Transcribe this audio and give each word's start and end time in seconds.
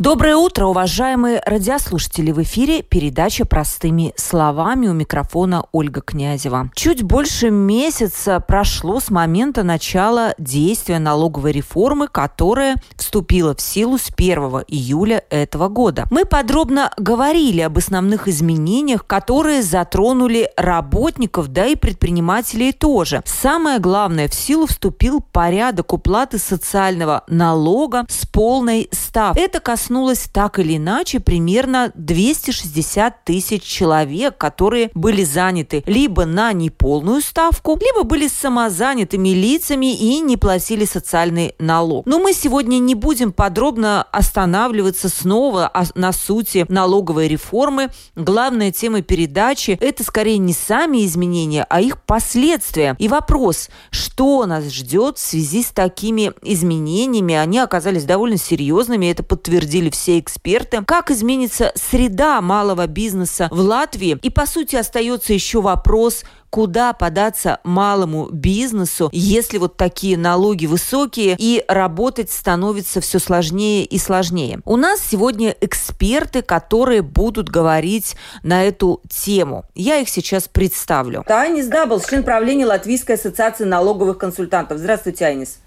Доброе 0.00 0.36
утро, 0.36 0.64
уважаемые 0.64 1.42
радиослушатели! 1.44 2.30
В 2.30 2.40
эфире 2.40 2.80
передача 2.80 3.44
«Простыми 3.44 4.14
словами» 4.16 4.86
у 4.86 4.94
микрофона 4.94 5.66
Ольга 5.72 6.00
Князева. 6.00 6.70
Чуть 6.74 7.02
больше 7.02 7.50
месяца 7.50 8.40
прошло 8.40 9.00
с 9.00 9.10
момента 9.10 9.62
начала 9.62 10.34
действия 10.38 10.98
налоговой 11.00 11.52
реформы, 11.52 12.08
которая 12.08 12.76
вступила 12.96 13.54
в 13.54 13.60
силу 13.60 13.98
с 13.98 14.08
1 14.16 14.38
июля 14.68 15.22
этого 15.28 15.68
года. 15.68 16.06
Мы 16.10 16.24
подробно 16.24 16.90
говорили 16.96 17.60
об 17.60 17.76
основных 17.76 18.26
изменениях, 18.26 19.06
которые 19.06 19.62
затронули 19.62 20.50
работников, 20.56 21.48
да 21.48 21.66
и 21.66 21.76
предпринимателей 21.76 22.72
тоже. 22.72 23.22
Самое 23.26 23.78
главное, 23.78 24.28
в 24.28 24.34
силу 24.34 24.64
вступил 24.64 25.20
порядок 25.20 25.92
уплаты 25.92 26.38
социального 26.38 27.22
налога 27.28 28.06
с 28.08 28.24
полной 28.24 28.88
ставкой. 28.92 29.42
Это 29.42 29.60
коснулось 29.60 29.89
коснулось 29.90 30.28
так 30.32 30.60
или 30.60 30.76
иначе 30.76 31.18
примерно 31.18 31.90
260 31.96 33.24
тысяч 33.24 33.64
человек, 33.64 34.38
которые 34.38 34.92
были 34.94 35.24
заняты 35.24 35.82
либо 35.84 36.26
на 36.26 36.52
неполную 36.52 37.20
ставку, 37.20 37.76
либо 37.80 38.04
были 38.04 38.28
самозанятыми 38.28 39.30
лицами 39.30 39.92
и 39.92 40.20
не 40.20 40.36
платили 40.36 40.84
социальный 40.84 41.56
налог. 41.58 42.06
Но 42.06 42.20
мы 42.20 42.34
сегодня 42.34 42.78
не 42.78 42.94
будем 42.94 43.32
подробно 43.32 44.04
останавливаться 44.12 45.08
снова 45.08 45.72
на 45.96 46.12
сути 46.12 46.66
налоговой 46.68 47.26
реформы. 47.26 47.88
Главная 48.14 48.70
тема 48.70 49.02
передачи– 49.02 49.76
это 49.80 50.04
скорее 50.04 50.38
не 50.38 50.52
сами 50.52 51.04
изменения, 51.04 51.66
а 51.68 51.80
их 51.80 52.00
последствия. 52.00 52.94
И 53.00 53.08
вопрос, 53.08 53.70
что 53.90 54.46
нас 54.46 54.66
ждет 54.72 55.18
в 55.18 55.20
связи 55.20 55.64
с 55.64 55.72
такими 55.72 56.30
изменениями, 56.42 57.34
они 57.34 57.58
оказались 57.58 58.04
довольно 58.04 58.38
серьезными, 58.38 59.06
это 59.06 59.24
подтвердили 59.24 59.79
обсудили 59.80 59.90
все 59.90 60.18
эксперты, 60.18 60.82
как 60.86 61.10
изменится 61.10 61.72
среда 61.74 62.40
малого 62.40 62.86
бизнеса 62.86 63.48
в 63.50 63.60
Латвии. 63.60 64.18
И, 64.22 64.30
по 64.30 64.46
сути, 64.46 64.76
остается 64.76 65.32
еще 65.32 65.60
вопрос, 65.60 66.24
куда 66.50 66.92
податься 66.92 67.60
малому 67.64 68.28
бизнесу, 68.30 69.08
если 69.12 69.58
вот 69.58 69.76
такие 69.76 70.18
налоги 70.18 70.66
высокие 70.66 71.36
и 71.38 71.64
работать 71.68 72.30
становится 72.30 73.00
все 73.00 73.18
сложнее 73.18 73.84
и 73.84 73.98
сложнее. 73.98 74.60
У 74.64 74.76
нас 74.76 75.00
сегодня 75.00 75.54
эксперты, 75.60 76.42
которые 76.42 77.02
будут 77.02 77.48
говорить 77.48 78.16
на 78.42 78.64
эту 78.64 79.00
тему. 79.08 79.64
Я 79.74 79.98
их 79.98 80.08
сейчас 80.08 80.48
представлю. 80.48 81.24
Айнис 81.26 81.68
Даблс, 81.68 82.00
член 82.00 82.24
правления 82.24 82.66
Латвийской 82.66 83.12
ассоциации 83.12 83.64
налоговых 83.64 84.18
консультантов. 84.18 84.78
Здравствуйте, 84.78 85.26
Айнис. 85.26 85.58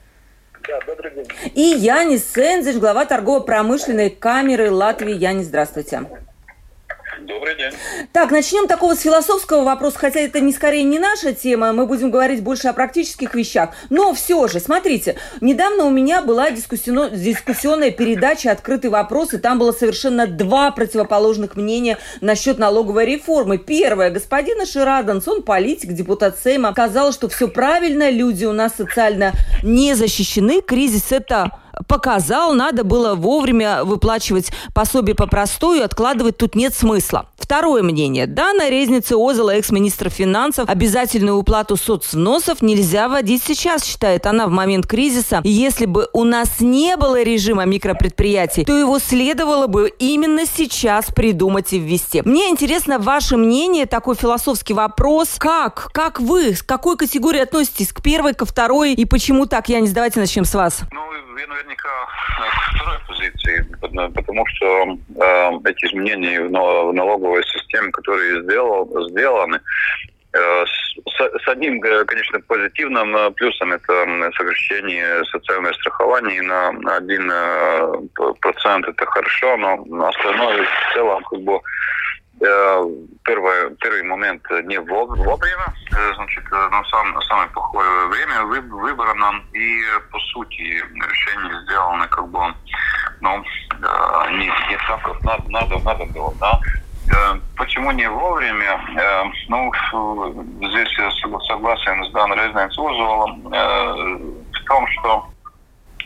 День. 0.66 1.28
И 1.54 1.62
Янис 1.62 2.32
Эндзиньш, 2.34 2.78
глава 2.78 3.06
торгово-промышленной 3.06 4.10
камеры 4.10 4.72
Латвии. 4.72 5.14
Янис, 5.14 5.48
здравствуйте. 5.48 6.04
Добрый 7.26 7.56
день. 7.56 7.72
Так, 8.12 8.32
начнем 8.32 8.68
такого 8.68 8.96
с 8.96 9.02
философского 9.02 9.64
вопроса, 9.64 9.98
хотя 9.98 10.20
это 10.20 10.42
не 10.42 10.52
скорее 10.52 10.84
не 10.84 11.00
наша 11.00 11.34
тема, 11.34 11.72
мы 11.72 11.86
будем 11.86 12.12
говорить 12.12 12.44
больше 12.44 12.68
о 12.68 12.74
практических 12.74 13.34
вещах. 13.34 13.70
Но 13.90 14.14
все 14.14 14.46
же, 14.50 14.60
смотрите, 14.60 15.16
недавно 15.40 15.86
у 15.86 15.90
меня 15.90 16.22
была 16.22 16.52
дискуссион... 16.52 17.12
дискуссионная 17.14 17.92
передача 17.92 18.52
«Открытый 18.52 18.90
вопрос», 18.90 19.34
и 19.34 19.38
там 19.38 19.58
было 19.58 19.72
совершенно 19.72 20.28
два 20.28 20.72
противоположных 20.72 21.56
мнения 21.56 21.98
насчет 22.20 22.58
налоговой 22.58 23.06
реформы. 23.06 23.58
Первое, 23.58 24.10
господин 24.10 24.66
Шираданс, 24.66 25.26
он 25.26 25.44
политик, 25.44 25.94
депутат 25.94 26.38
Сейма, 26.44 26.74
сказал, 26.74 27.14
что 27.14 27.30
все 27.30 27.48
правильно, 27.48 28.10
люди 28.10 28.44
у 28.44 28.54
нас 28.54 28.74
социально 28.76 29.32
не 29.64 29.94
защищены, 29.94 30.62
кризис 30.62 31.14
это 31.14 31.52
показал, 31.88 32.54
надо 32.54 32.84
было 32.84 33.16
вовремя 33.16 33.84
выплачивать 33.84 34.52
пособие 34.74 35.16
по 35.16 35.28
простую, 35.28 35.84
откладывать 35.84 36.38
тут 36.38 36.56
нет 36.56 36.74
смысла. 36.74 37.28
Второе 37.38 37.84
мнение. 37.84 38.26
Данная 38.26 38.70
резница 38.70 39.16
Озела, 39.18 39.52
экс-министра 39.52 40.10
финансов, 40.10 40.70
обязательную 40.70 41.38
уплату 41.38 41.76
соцвносов 41.76 42.62
нельзя 42.62 43.10
вводить 43.10 43.44
сейчас, 43.44 43.84
считает 43.84 44.26
она 44.26 44.48
в 44.48 44.50
момент 44.50 44.88
кризиса. 44.88 45.42
если 45.44 45.86
бы 45.86 46.08
у 46.14 46.24
нас 46.24 46.62
не 46.62 46.96
было 46.96 47.22
режима 47.22 47.66
микропредприятий, 47.66 48.64
то 48.64 48.78
его 48.78 48.98
следовало 48.98 49.68
бы 49.68 49.92
именно 50.00 50.46
сейчас 50.46 51.08
придумать 51.08 51.74
и 51.74 51.80
ввести. 51.80 52.22
Мне 52.24 52.50
интересно 52.50 52.98
ваше 52.98 53.36
мнение, 53.36 53.86
такой 53.86 54.16
философский 54.16 54.74
вопрос. 54.74 55.36
Как? 55.38 55.90
Как 55.94 56.22
вы? 56.22 56.56
С 56.56 56.64
какой 56.64 56.96
категории 56.96 57.42
относитесь? 57.42 57.92
К 57.92 58.02
первой, 58.02 58.34
ко 58.34 58.46
второй? 58.46 58.94
И 58.94 59.06
почему 59.06 59.46
так? 59.46 59.68
Я 59.70 59.82
не 59.82 59.90
давайте 59.90 60.20
начнем 60.20 60.46
с 60.46 60.54
вас. 60.56 60.82
Ну, 60.92 61.02
я 61.38 61.48
наверняка 61.48 61.90
к 62.38 62.76
второй 62.76 63.00
позиции, 63.08 63.66
потому 63.80 64.46
что 64.48 64.66
э, 64.94 65.52
эти 65.66 65.86
изменения 65.86 66.42
в 66.42 66.52
налоговой 66.94 67.44
системе, 67.44 67.92
которые 67.92 68.44
сделал, 68.44 68.90
сделаны, 69.10 69.60
э, 70.34 70.66
с, 70.66 70.96
с 71.44 71.48
одним, 71.48 71.84
э, 71.84 72.06
конечно, 72.06 72.40
позитивным 72.42 73.16
э, 73.16 73.32
плюсом 73.32 73.72
это 73.72 74.32
сокращение 74.38 75.24
социального 75.26 75.74
страхования 75.74 76.42
на 76.42 76.72
1%. 77.00 78.90
Это 78.90 79.06
хорошо, 79.06 79.58
но 79.58 80.08
остальное 80.08 80.64
в 80.64 80.94
целом 80.94 81.24
как 81.24 81.40
бы 81.42 81.60
первый, 83.24 83.76
первый 83.76 84.04
момент 84.04 84.44
не 84.66 84.80
вовремя, 84.80 85.74
значит, 86.16 86.52
на 86.52 86.84
сам, 86.86 87.22
самое 87.24 87.50
плохое 87.50 88.08
время 88.08 88.44
выбрано, 88.44 89.42
и 89.54 89.82
по 90.12 90.20
сути 90.20 90.84
решение 91.08 91.62
сделано 91.64 92.08
как 92.08 92.28
бы, 92.28 92.40
ну, 93.22 93.44
не, 94.32 94.46
не 94.46 94.78
так, 94.88 95.02
как 95.04 95.22
надо, 95.24 95.44
надо, 95.48 95.80
надо 95.80 96.06
было, 96.06 96.34
да. 96.40 96.60
Почему 97.58 97.92
не 97.92 98.10
вовремя? 98.10 98.82
Ну, 99.50 99.72
здесь 100.70 100.98
я 100.98 101.12
согласен 101.48 102.04
с 102.06 102.12
Даной 102.12 102.38
Резниц-Узовым 102.38 103.44
в 103.50 104.66
том, 104.66 104.88
что 104.88 105.28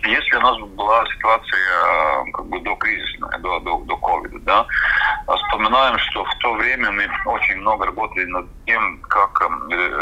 если 0.07 0.35
у 0.35 0.41
нас 0.41 0.57
была 0.59 1.05
ситуация 1.05 2.31
как 2.33 2.45
бы 2.45 2.59
до 2.61 2.75
кризисная, 2.75 3.37
до, 3.39 3.59
до, 3.59 3.77
до 3.85 3.97
ковида, 3.97 4.39
да, 4.39 4.67
вспоминаем, 5.35 5.97
что 5.99 6.23
в 6.23 6.35
то 6.39 6.53
время 6.53 6.91
мы 6.91 7.09
очень 7.25 7.57
много 7.57 7.85
работали 7.85 8.25
над 8.25 8.45
тем, 8.65 8.99
как 9.01 9.41
э, 9.41 9.47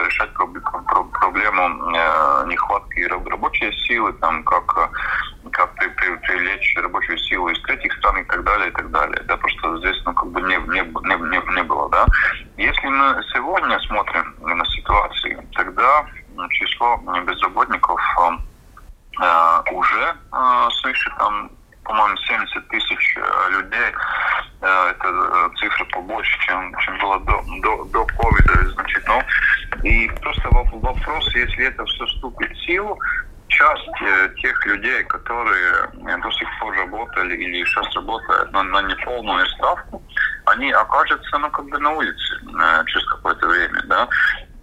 решать 0.05 0.33
проблему 0.33 1.91
э, 1.95 2.45
нехватки 2.47 3.01
рабочей 3.01 3.71
силы, 3.87 4.13
там, 4.13 4.43
как, 4.43 4.91
как 5.51 5.75
привлечь 5.75 6.75
рабочую 6.77 7.17
силу 7.17 7.49
из 7.49 7.61
третьих 7.63 7.93
стран 7.93 8.17
и 8.17 8.23
так 8.25 8.43
далее, 8.43 8.69
и 8.69 8.71
так 8.71 8.91
далее. 8.91 9.21
Да, 9.25 9.37
просто 9.37 9.77
здесь 9.77 10.01
ну, 10.05 10.13
как 10.13 10.27
бы 10.27 10.41
не, 10.41 10.55
не, 10.55 10.81
не, 10.81 11.55
не 11.55 11.63
было. 11.63 11.89
Да. 11.89 12.05
Если 12.57 12.87
мы 12.87 13.23
сегодня 13.33 13.79
смотрим 13.81 14.35
на 14.41 14.65
ситуацию, 14.65 15.43
тогда 15.53 16.05
число 16.51 16.97
безработников 17.25 17.99
э, 19.21 19.71
уже 19.71 20.15
свыше 20.81 21.11
там 21.17 21.49
по-моему, 21.85 22.17
70 22.17 22.67
тысяч 22.67 23.17
э, 23.17 23.51
людей. 23.51 23.91
Э, 24.61 24.91
это 24.91 25.07
э, 25.07 25.49
цифра 25.57 25.85
побольше, 25.85 26.39
чем, 26.45 26.75
чем 26.79 26.97
было 26.97 27.19
до, 27.21 27.43
до, 27.61 27.83
до 27.85 28.05
ковида. 28.05 28.69
Значит, 28.71 29.03
ну, 29.07 29.23
и 29.83 30.09
просто 30.21 30.49
вопрос, 30.49 31.35
если 31.35 31.65
это 31.65 31.85
все 31.85 32.05
вступит 32.05 32.51
в 32.51 32.65
силу, 32.65 32.99
часть 33.47 33.89
тех 34.41 34.65
людей, 34.65 35.03
которые 35.03 35.87
до 35.93 36.31
сих 36.31 36.47
пор 36.59 36.75
работали 36.75 37.35
или 37.35 37.63
сейчас 37.63 37.95
работают 37.95 38.51
неполную 39.15 39.45
ставку, 39.47 40.01
они 40.45 40.71
окажутся, 40.71 41.37
ну, 41.37 41.49
как 41.49 41.65
бы 41.65 41.79
на 41.79 41.91
улице 41.91 42.39
через 42.87 43.07
какое-то 43.07 43.47
время, 43.47 43.81
да. 43.85 44.07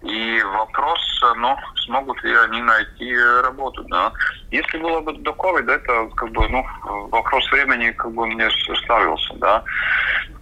И 0.01 0.41
вопрос, 0.43 0.99
ну, 1.37 1.55
смогут 1.85 2.21
ли 2.23 2.35
они 2.35 2.61
найти 2.61 3.15
работу, 3.41 3.83
да. 3.85 4.11
Если 4.51 4.77
было 4.77 4.99
бы 4.99 5.13
до 5.13 5.31
ковида, 5.33 5.73
это 5.73 6.09
как 6.15 6.29
бы, 6.31 6.47
ну, 6.49 6.65
вопрос 7.09 7.49
времени 7.51 7.91
как 7.91 8.11
бы 8.11 8.27
мне 8.27 8.49
ставился, 8.83 9.33
да. 9.35 9.63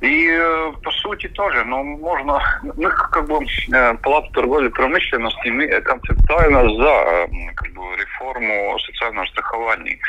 И 0.01 0.29
э, 0.31 0.73
по 0.83 0.91
сути 0.91 1.27
тоже, 1.27 1.63
ну, 1.63 1.83
можно, 1.83 2.41
мы 2.75 2.89
как 2.89 3.27
бы 3.27 3.45
э, 3.71 3.93
Палата 4.01 4.31
торговли 4.33 4.69
промышленности, 4.69 5.49
мы 5.49 5.67
концептуально 5.81 6.61
за 6.61 6.89
э, 6.89 7.27
как 7.55 7.71
бы, 7.73 7.95
реформу 7.97 8.79
социального 8.79 9.27
страхования. 9.27 9.99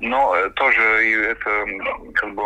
Но 0.00 0.34
тоже 0.56 1.06
и 1.06 1.12
это 1.12 1.66
как 2.14 2.34
бы 2.34 2.44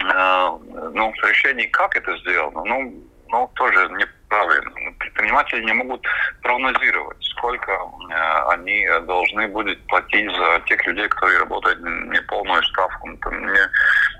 ну, 0.00 1.12
решение, 1.22 1.68
как 1.68 1.96
это 1.96 2.16
сделано, 2.18 2.62
ну, 2.64 3.08
ну, 3.30 3.50
тоже 3.54 3.88
не 3.90 4.06
правильно. 4.28 4.70
Предприниматели 4.98 5.64
не 5.64 5.72
могут 5.72 6.06
прогнозировать, 6.42 7.22
сколько 7.22 7.72
э, 7.72 8.52
они 8.52 8.86
должны 9.06 9.48
будут 9.48 9.86
платить 9.86 10.30
за 10.30 10.60
тех 10.66 10.86
людей, 10.86 11.08
которые 11.08 11.40
работают 11.40 11.80
не 11.80 12.20
полную 12.22 12.62
ставку. 12.64 13.08
Там, 13.22 13.46
не, 13.46 13.60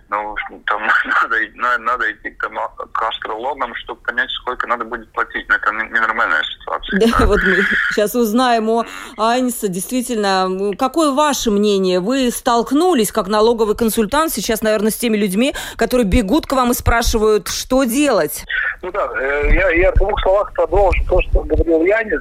ну, 0.09 0.35
там 0.67 0.83
надо, 1.23 1.79
надо, 1.79 2.13
идти 2.13 2.31
к, 2.31 3.03
астрологам, 3.03 3.75
чтобы 3.77 4.01
понять, 4.03 4.31
сколько 4.31 4.67
надо 4.67 4.85
будет 4.85 5.11
платить. 5.13 5.49
Но 5.49 5.57
это 5.57 5.73
ненормальная 5.73 6.43
Да, 6.93 7.27
вот 7.27 7.41
мы 7.45 7.57
сейчас 7.91 8.15
узнаем 8.15 8.69
о 8.71 8.85
Айниса. 9.19 9.69
Действительно, 9.69 10.75
какое 10.79 11.13
ваше 11.13 11.51
мнение? 11.51 12.01
Вы 12.01 12.31
столкнулись 12.31 13.13
как 13.13 13.29
налоговый 13.29 13.77
консультант 13.77 14.33
сейчас, 14.33 14.63
наверное, 14.63 14.91
с 14.91 14.97
теми 14.97 15.17
людьми, 15.17 15.55
которые 15.77 16.07
бегут 16.07 16.47
к 16.47 16.53
вам 16.53 16.71
и 16.71 16.75
спрашивают, 16.75 17.49
что 17.49 17.85
делать? 17.85 18.45
Ну 18.81 18.91
да, 18.91 19.11
э, 19.21 19.51
я, 19.55 19.71
я 19.71 19.93
в 19.93 19.97
двух 19.97 20.21
словах 20.23 20.53
продолжу 20.55 21.05
то, 21.09 21.21
что 21.23 21.43
говорил 21.43 21.83
Янис, 21.83 22.21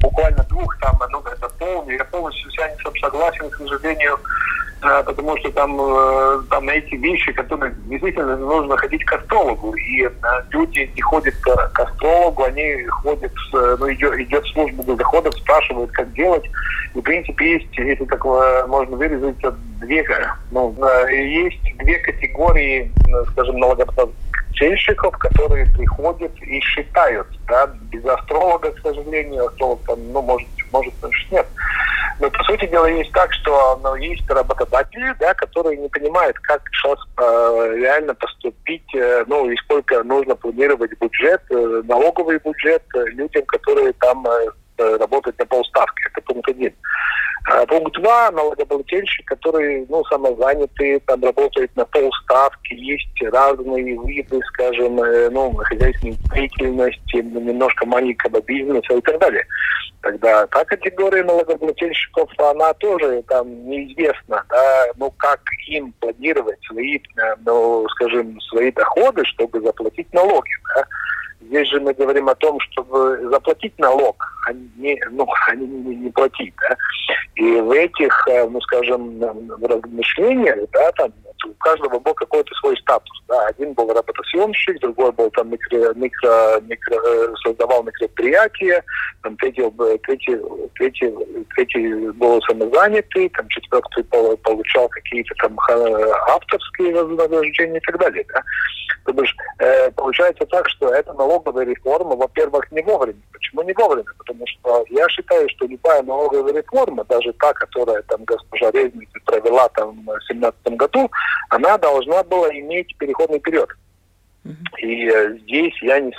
буквально 0.00 0.44
двух, 0.44 0.78
там, 0.78 0.98
ну, 1.10 1.20
это 1.20 1.48
полный, 1.58 1.96
я 1.96 2.04
полностью 2.04 2.50
с 2.50 2.54
Янисом 2.58 2.92
согласен, 3.00 3.50
к 3.50 3.56
сожалению, 3.56 4.14
э, 4.14 4.71
потому 4.82 5.36
что 5.38 5.50
там, 5.52 5.78
э, 5.80 6.42
там 6.50 6.68
эти 6.68 6.94
вещи, 6.96 7.32
которые 7.32 7.74
действительно 7.86 8.36
нужно 8.36 8.76
ходить 8.76 9.04
к 9.04 9.12
астрологу, 9.12 9.74
и 9.74 10.08
люди 10.50 10.90
не 10.94 11.00
ходят 11.02 11.34
к 11.36 11.80
астрологу, 11.80 12.44
они 12.44 12.84
ходят, 12.86 13.32
ну, 13.52 13.92
идет, 13.92 14.18
идет 14.18 14.44
служба 14.46 14.82
доходов, 14.94 15.34
спрашивают, 15.34 15.90
как 15.92 16.12
делать, 16.14 16.44
и, 16.94 16.98
в 16.98 17.02
принципе, 17.02 17.52
есть, 17.52 17.78
если 17.78 18.04
так 18.04 18.24
можно 18.24 18.96
выразиться, 18.96 19.54
две, 19.80 20.04
ну, 20.50 20.74
есть 21.08 21.76
две 21.78 21.98
категории, 21.98 22.90
скажем, 23.32 23.58
налогоплательщиков, 23.58 24.31
чельщиков, 24.62 25.16
которые 25.18 25.66
приходят 25.66 26.32
и 26.42 26.60
считают, 26.60 27.26
да, 27.48 27.66
без 27.90 28.04
астролога, 28.04 28.70
к 28.70 28.78
сожалению, 28.80 29.46
астролог 29.46 29.80
там, 29.86 30.12
ну, 30.12 30.22
может, 30.22 30.48
может, 30.70 30.94
значит, 31.00 31.32
нет. 31.32 31.46
Но, 32.20 32.30
по 32.30 32.44
сути 32.44 32.66
дела, 32.66 32.86
есть 32.86 33.10
так, 33.12 33.32
что 33.32 33.80
ну, 33.82 33.96
есть 33.96 34.28
работодатели, 34.30 35.14
да, 35.18 35.34
которые 35.34 35.78
не 35.78 35.88
понимают, 35.88 36.38
как 36.40 36.62
сейчас 36.72 36.98
э, 37.18 37.74
реально 37.76 38.14
поступить, 38.14 38.94
э, 38.94 39.24
ну, 39.26 39.50
и 39.50 39.56
сколько 39.56 40.04
нужно 40.04 40.36
планировать 40.36 40.92
бюджет, 41.00 41.42
э, 41.50 41.82
налоговый 41.84 42.38
бюджет 42.38 42.84
э, 42.94 43.04
людям, 43.06 43.44
которые 43.46 43.92
там 43.94 44.24
э, 44.26 44.46
э 44.82 44.96
работают 44.96 45.38
на 45.38 45.46
полставки. 45.46 46.02
Это 46.10 46.20
пункт 46.22 46.48
один. 46.48 46.74
А 47.44 47.66
пункт 47.66 47.92
два, 48.00 48.30
налогоплательщик, 48.30 49.26
который, 49.26 49.84
ну, 49.88 50.04
самозанятый, 50.04 51.00
там 51.00 51.22
работает 51.24 51.74
на 51.76 51.84
полставки, 51.86 52.74
есть 52.74 53.22
разные 53.32 53.98
виды, 54.06 54.40
скажем, 54.48 55.02
э, 55.02 55.28
ну, 55.30 55.52
хозяйственной 55.56 56.16
деятельности, 56.34 57.16
немножко 57.16 57.84
маленького 57.84 58.40
бизнеса 58.42 58.94
и 58.94 59.00
так 59.00 59.18
далее. 59.18 59.44
Тогда 60.02 60.46
та 60.46 60.64
категория 60.64 61.24
налогоплательщиков, 61.24 62.30
она 62.38 62.72
тоже 62.74 63.22
там 63.28 63.48
неизвестна, 63.68 64.44
да, 64.48 64.84
ну, 64.96 65.12
как 65.16 65.40
им 65.66 65.92
планировать 66.00 66.58
свои, 66.66 66.96
э, 66.96 67.34
ну, 67.44 67.88
скажем, 67.90 68.40
свои 68.40 68.70
доходы, 68.70 69.24
чтобы 69.24 69.60
заплатить 69.60 70.12
налоги, 70.12 70.50
да. 70.76 70.84
Здесь 71.46 71.68
же 71.68 71.80
мы 71.80 71.92
говорим 71.94 72.28
о 72.28 72.34
том, 72.34 72.58
чтобы 72.60 73.28
заплатить 73.30 73.78
налог, 73.78 74.16
а 74.46 74.52
не, 74.76 74.98
ну, 75.10 75.26
а 75.48 75.54
не, 75.54 75.66
не, 75.66 75.96
не 75.96 76.10
платить. 76.10 76.54
Да? 76.68 76.76
И 77.34 77.60
в 77.60 77.70
этих, 77.70 78.28
э, 78.28 78.46
ну, 78.48 78.60
скажем, 78.60 79.22
размышлениях, 79.62 80.58
да, 80.72 80.92
там 80.92 81.12
у 81.46 81.54
каждого 81.54 81.98
был 81.98 82.14
какой-то 82.14 82.54
свой 82.56 82.76
статус. 82.78 83.22
Да. 83.28 83.46
Один 83.46 83.72
был 83.72 83.92
работосъемщик, 83.92 84.80
другой 84.80 85.12
был 85.12 85.30
там 85.30 85.50
микро, 85.50 85.94
микро, 85.94 86.60
микро, 86.62 86.94
э, 86.94 87.34
создавал 87.44 87.82
микропредприятие, 87.82 88.82
там 89.22 89.36
третий, 89.36 89.62
третий, 90.04 90.38
третий, 90.74 91.12
третий 91.54 92.10
был 92.12 92.40
самозанятый, 92.42 93.28
там 93.30 93.48
четвертый 93.48 94.04
получал 94.04 94.88
какие-то 94.88 95.34
там 95.36 95.58
авторские 96.28 96.94
вознаграждения 96.94 97.78
и 97.78 97.80
так 97.80 97.98
далее. 97.98 98.24
Да. 98.32 98.42
То 99.04 99.12
бишь, 99.12 99.34
э, 99.58 99.90
получается 99.92 100.46
так, 100.46 100.68
что 100.68 100.88
эта 100.88 101.12
налоговая 101.14 101.64
реформа, 101.64 102.14
во-первых, 102.14 102.70
не 102.70 102.82
вовремя. 102.82 103.20
Почему 103.32 103.62
не 103.62 103.72
вовремя? 103.72 104.04
Потому 104.18 104.46
что 104.46 104.84
я 104.90 105.08
считаю, 105.08 105.48
что 105.50 105.66
любая 105.66 106.02
налоговая 106.02 106.52
реформа, 106.54 107.04
даже 107.04 107.32
та, 107.34 107.52
которая 107.52 108.02
там 108.02 108.24
госпожа 108.24 108.70
Резница 108.70 109.18
провела 109.24 109.68
там 109.70 109.90
в 110.02 110.04
2017 110.04 110.76
году, 110.76 111.10
она 111.50 111.78
должна 111.78 112.22
была 112.22 112.48
иметь 112.50 112.96
переходный 112.98 113.40
период. 113.40 113.70
И 114.78 115.08
э, 115.08 115.38
здесь 115.42 115.74
я 115.82 116.00
не 116.00 116.12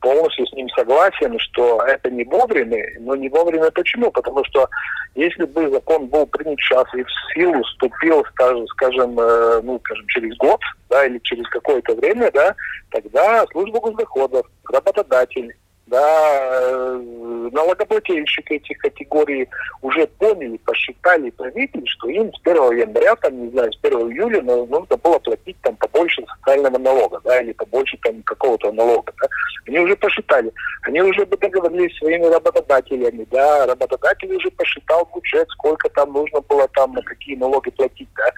полностью 0.00 0.46
с 0.46 0.52
ним 0.52 0.68
согласен, 0.70 1.38
что 1.38 1.82
это 1.82 2.10
не 2.10 2.24
вовремя, 2.24 2.86
но 3.00 3.14
не 3.16 3.28
вовремя 3.28 3.70
почему? 3.70 4.10
Потому 4.10 4.44
что 4.44 4.68
если 5.14 5.44
бы 5.44 5.70
закон 5.70 6.06
был 6.06 6.26
принят 6.26 6.58
сейчас 6.60 6.86
и 6.94 7.02
в 7.02 7.08
силу 7.34 7.62
вступил, 7.64 8.24
скажем, 8.30 8.66
скажем, 8.68 9.18
э, 9.18 9.60
ну, 9.62 9.78
скажем, 9.84 10.06
через 10.08 10.36
год, 10.36 10.60
да, 10.90 11.06
или 11.06 11.18
через 11.18 11.46
какое-то 11.48 11.94
время, 11.94 12.30
да, 12.32 12.54
тогда 12.90 13.44
служба 13.52 13.80
госдоходов, 13.80 14.46
работодатель, 14.70 15.54
да, 15.86 16.60
э, 16.60 17.48
налогоплательщики 17.52 18.54
этих 18.54 18.78
категорий 18.78 19.48
уже 19.82 20.06
поняли, 20.06 20.56
посчитали, 20.58 21.30
проверили, 21.30 21.84
что 21.86 22.08
им 22.08 22.32
с 22.32 22.40
1 22.42 22.78
января, 22.78 23.14
там, 23.16 23.44
не 23.44 23.50
знаю, 23.50 23.72
с 23.72 23.78
1 23.82 23.98
июля 24.10 24.42
нужно 24.42 24.96
было 24.96 25.18
платить 25.18 25.56
там 25.62 25.76
побольше 25.76 26.24
социального 26.38 26.78
налога, 26.78 27.20
да, 27.24 27.40
или 27.40 27.52
побольше 27.52 27.98
там 28.02 28.22
какого-то 28.22 28.72
налога, 28.72 29.12
да. 29.20 29.28
Они 29.66 29.78
уже 29.78 29.94
посчитали, 29.96 30.50
они 30.82 31.02
уже 31.02 31.26
договорились 31.26 31.94
с 31.94 31.98
своими 31.98 32.26
работодателями, 32.26 33.26
да, 33.30 33.66
работодатель 33.66 34.34
уже 34.34 34.50
посчитал 34.52 35.08
бюджет, 35.14 35.48
сколько 35.50 35.88
там 35.90 36.12
нужно 36.12 36.40
было 36.40 36.66
там, 36.68 36.92
на 36.92 37.02
какие 37.02 37.36
налоги 37.36 37.70
платить, 37.70 38.08
да. 38.16 38.32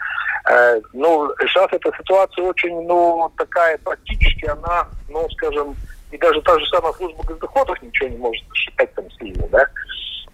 Э, 0.49 0.81
ну, 0.93 1.29
сейчас 1.41 1.69
эта 1.73 1.93
ситуация 1.97 2.45
очень, 2.45 2.83
ну, 2.87 3.31
такая 3.37 3.79
практически, 3.79 4.47
она, 4.47 4.89
ну, 5.09 5.29
скажем, 5.31 5.77
и 6.12 6.19
даже 6.19 6.41
та 6.43 6.58
же 6.58 6.67
самая 6.67 6.93
служба 6.93 7.23
госдоходов 7.25 7.82
ничего 7.82 8.08
не 8.08 8.17
может 8.17 8.44
считать 8.55 8.93
там 8.94 9.11
сильно, 9.19 9.47
да. 9.49 9.67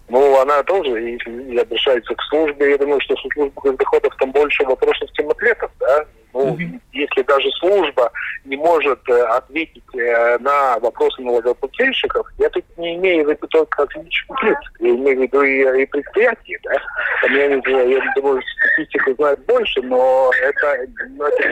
Ну, 0.09 0.39
она 0.39 0.61
тоже, 0.63 0.89
если 0.99 1.31
люди 1.31 1.57
обращаются 1.57 2.13
к 2.13 2.21
службе, 2.23 2.71
я 2.71 2.77
думаю, 2.77 2.99
что 3.01 3.15
служба 3.15 3.49
госдоходов 3.55 4.15
там 4.17 4.31
больше 4.31 4.63
вопросов, 4.63 5.09
чем 5.13 5.29
ответов, 5.29 5.71
да. 5.79 6.05
Ну, 6.33 6.55
mm-hmm. 6.55 6.79
если 6.93 7.21
даже 7.23 7.47
служба 7.59 8.11
не 8.43 8.57
может 8.57 8.99
э, 9.07 9.21
ответить 9.21 9.83
э, 9.95 10.37
на 10.39 10.79
вопросы 10.79 11.21
налогоплательщиков, 11.21 12.27
я 12.39 12.49
тут 12.49 12.65
не 12.77 12.95
имею 12.95 13.25
в 13.25 13.29
виду 13.29 13.47
только 13.47 13.85
физических 13.87 14.43
лиц, 14.43 14.57
я 14.79 14.89
имею 14.89 15.19
в 15.19 15.21
виду 15.21 15.43
и, 15.43 15.83
и 15.83 15.85
предприятия, 15.85 16.59
да. 16.63 16.75
Там, 17.21 17.35
я, 17.35 17.47
не 17.47 17.61
знаю, 17.61 17.87
я 17.87 18.13
думаю, 18.15 18.41
статистику 18.57 19.13
знают 19.13 19.45
больше, 19.45 19.81
но 19.83 20.31
это, 20.41 20.87
но 21.09 21.27
это 21.27 21.49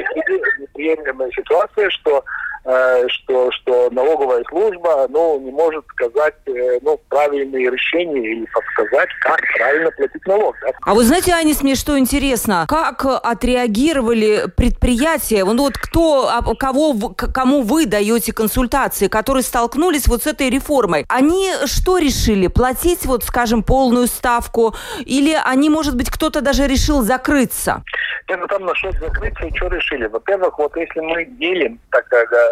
неприемлемая 0.57 1.29
ситуация, 1.31 1.89
что 1.91 2.23
Э, 2.63 3.07
что, 3.07 3.51
что 3.51 3.60
налоговая 3.89 4.43
служба 4.49 5.07
ну, 5.09 5.39
не 5.39 5.51
может 5.51 5.85
сказать 5.87 6.35
ну, 6.81 6.99
правильные 7.09 7.69
решения 7.69 8.31
или 8.31 8.45
подсказать, 8.45 9.09
как 9.21 9.39
правильно 9.57 9.91
платить 9.91 10.25
налог. 10.25 10.55
Да? 10.61 10.71
А 10.81 10.93
вы 10.93 11.03
знаете, 11.03 11.33
Анис, 11.33 11.61
мне 11.61 11.75
что 11.75 11.97
интересно, 11.97 12.65
как 12.67 13.05
отреагировали 13.05 14.45
предприятия, 14.55 15.43
ну 15.45 15.63
вот 15.63 15.77
кто, 15.77 16.29
а, 16.29 16.55
кого, 16.55 17.09
кому 17.09 17.61
вы 17.61 17.85
даете 17.85 18.33
консультации, 18.33 19.07
которые 19.07 19.43
столкнулись 19.43 20.07
вот 20.07 20.23
с 20.23 20.27
этой 20.27 20.49
реформой, 20.49 21.05
они 21.09 21.51
что 21.65 21.97
решили? 21.97 22.47
Платить 22.47 23.05
вот, 23.05 23.23
скажем, 23.23 23.63
полную 23.63 24.07
ставку 24.07 24.75
или 25.05 25.37
они, 25.45 25.69
может 25.69 25.95
быть, 25.95 26.09
кто-то 26.09 26.41
даже 26.41 26.67
решил 26.67 27.01
закрыться? 27.01 27.83
Это 28.27 28.47
там 28.47 28.65
насчет 28.65 28.93
закрытия, 28.99 29.51
что 29.55 29.67
решили? 29.67 30.05
Во-первых, 30.05 30.57
вот 30.57 30.75
если 30.77 31.01
мы 31.01 31.25
делим, 31.25 31.79
так, 31.89 32.05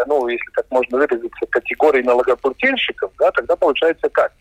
ну, 0.08 0.27
если 0.27 0.51
так 0.56 0.65
можно 0.70 0.98
выразиться, 0.98 1.46
категории 1.50 2.01
налогоплательщиков, 2.01 3.12
да, 3.18 3.32
тогда 3.32 3.56
получается 3.56 3.88
как? 4.10 4.31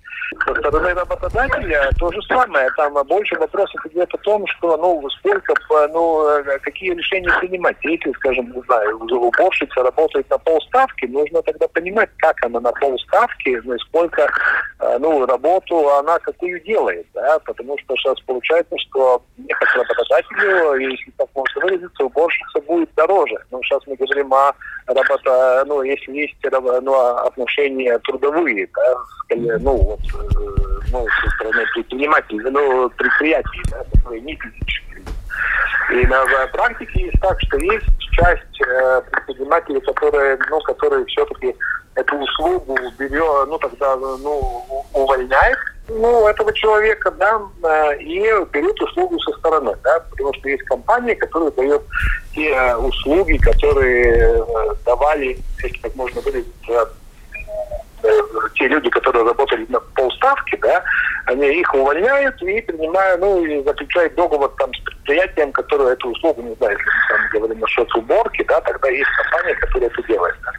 Со 0.45 0.55
стороны 0.55 0.95
работодателя 0.95 1.91
то 1.99 2.13
же 2.13 2.23
самое. 2.23 2.69
Там 2.77 2.95
больше 3.07 3.37
вопросов 3.39 3.85
идет 3.87 4.13
о 4.15 4.19
том, 4.19 4.47
что, 4.47 4.77
ну, 4.77 5.09
сколько, 5.11 5.55
ну, 5.89 6.25
какие 6.63 6.95
решения 6.95 7.31
принимать. 7.41 7.77
Если, 7.83 8.13
скажем, 8.13 8.53
не 8.53 8.63
знаю, 8.63 8.99
уборщица 8.99 9.83
работает 9.83 10.29
на 10.31 10.39
полставки, 10.39 11.07
нужно 11.07 11.43
тогда 11.43 11.69
понимать, 11.69 12.11
как 12.19 12.37
она 12.45 12.61
на 12.61 12.73
полставки, 12.73 13.61
ну, 13.65 13.75
и 13.75 13.79
сколько, 13.79 14.29
ну, 14.99 15.27
работу 15.27 15.89
она 15.97 16.19
какую 16.21 16.61
делает, 16.63 17.07
да, 17.15 17.39
потому 17.41 17.77
что 17.79 17.97
сейчас 17.97 18.21
получается, 18.21 18.77
что 18.79 19.23
ехать 19.37 19.75
работодателю, 19.75 20.75
если 20.77 21.11
так 21.17 21.29
можно 21.35 21.61
выразиться, 21.63 22.05
уборщица 22.05 22.61
будет 22.67 22.93
дороже. 22.95 23.37
Но 23.51 23.61
сейчас 23.63 23.83
мы 23.87 23.97
говорим 23.97 24.33
о 24.33 24.53
работа, 24.87 25.65
ну, 25.67 25.83
если 25.83 26.13
есть 26.13 26.37
ну, 26.83 26.95
отношения 26.95 27.99
трудовые, 28.01 28.69
да, 28.75 28.95
ну, 29.61 29.77
вот, 29.77 30.01
э, 30.01 30.28
ну, 30.93 31.07
со 31.23 31.31
стороны 31.31 31.65
предпринимателей, 31.75 32.51
ну, 32.51 32.91
предприятий, 32.91 33.63
да, 33.71 33.85
которые 33.95 34.21
не 34.23 34.37
физические. 34.37 35.05
И 35.91 36.07
на 36.07 36.25
практике 36.49 37.05
есть 37.05 37.21
так, 37.21 37.41
что 37.43 37.57
есть 37.59 37.87
часть 38.13 38.61
э, 38.61 39.03
предпринимателей, 39.11 39.81
которые, 39.81 40.39
ну, 40.51 40.61
которые 40.61 41.05
все-таки 41.07 41.55
эту 41.95 42.17
услугу 42.17 42.77
берет, 42.99 43.49
ну, 43.49 43.59
тогда, 43.59 43.97
ну, 43.97 44.85
увольняет, 44.93 45.59
ну, 45.89 46.29
этого 46.29 46.53
человека, 46.53 47.11
да, 47.13 47.41
э, 47.63 47.99
и 48.03 48.21
берет 48.53 48.81
услугу 48.83 49.19
со 49.21 49.33
стороны, 49.39 49.75
да, 49.83 50.01
потому 50.11 50.35
что 50.35 50.49
есть 50.49 50.63
компании, 50.65 51.15
которые 51.15 51.51
дают 51.53 51.83
те 52.35 52.77
услуги, 52.77 53.39
которые 53.39 54.39
э, 54.39 54.45
давали, 54.85 55.39
если 55.63 55.79
так 55.81 55.95
можно 55.97 56.21
выразиться, 56.21 56.91
те 58.55 58.69
люди, 58.69 58.91
которые 58.91 59.25
работали 59.25 59.67
на 59.69 59.81
полставки, 59.81 60.57
да, 60.57 60.83
они 61.27 61.47
их 61.61 61.75
увольняют 61.75 62.41
и 62.43 62.61
принимают, 62.63 63.21
ну, 63.21 63.45
и 63.45 63.63
заключают 63.63 64.15
договор 64.15 64.53
там 64.59 64.73
с 64.75 64.81
предприятием, 64.81 65.53
которое 65.53 65.93
эту 65.93 66.11
услугу, 66.11 66.43
не 66.43 66.55
знаю, 66.57 66.77
если 66.77 66.85
мы 66.85 67.09
там 67.09 67.29
говорим 67.33 67.61
насчет 67.61 67.95
уборки, 67.95 68.45
да, 68.49 68.61
тогда 68.61 68.89
есть 68.89 69.11
компания, 69.23 69.55
которая 69.55 69.91
это 69.91 70.03
делает. 70.09 70.35
Да. 70.45 70.53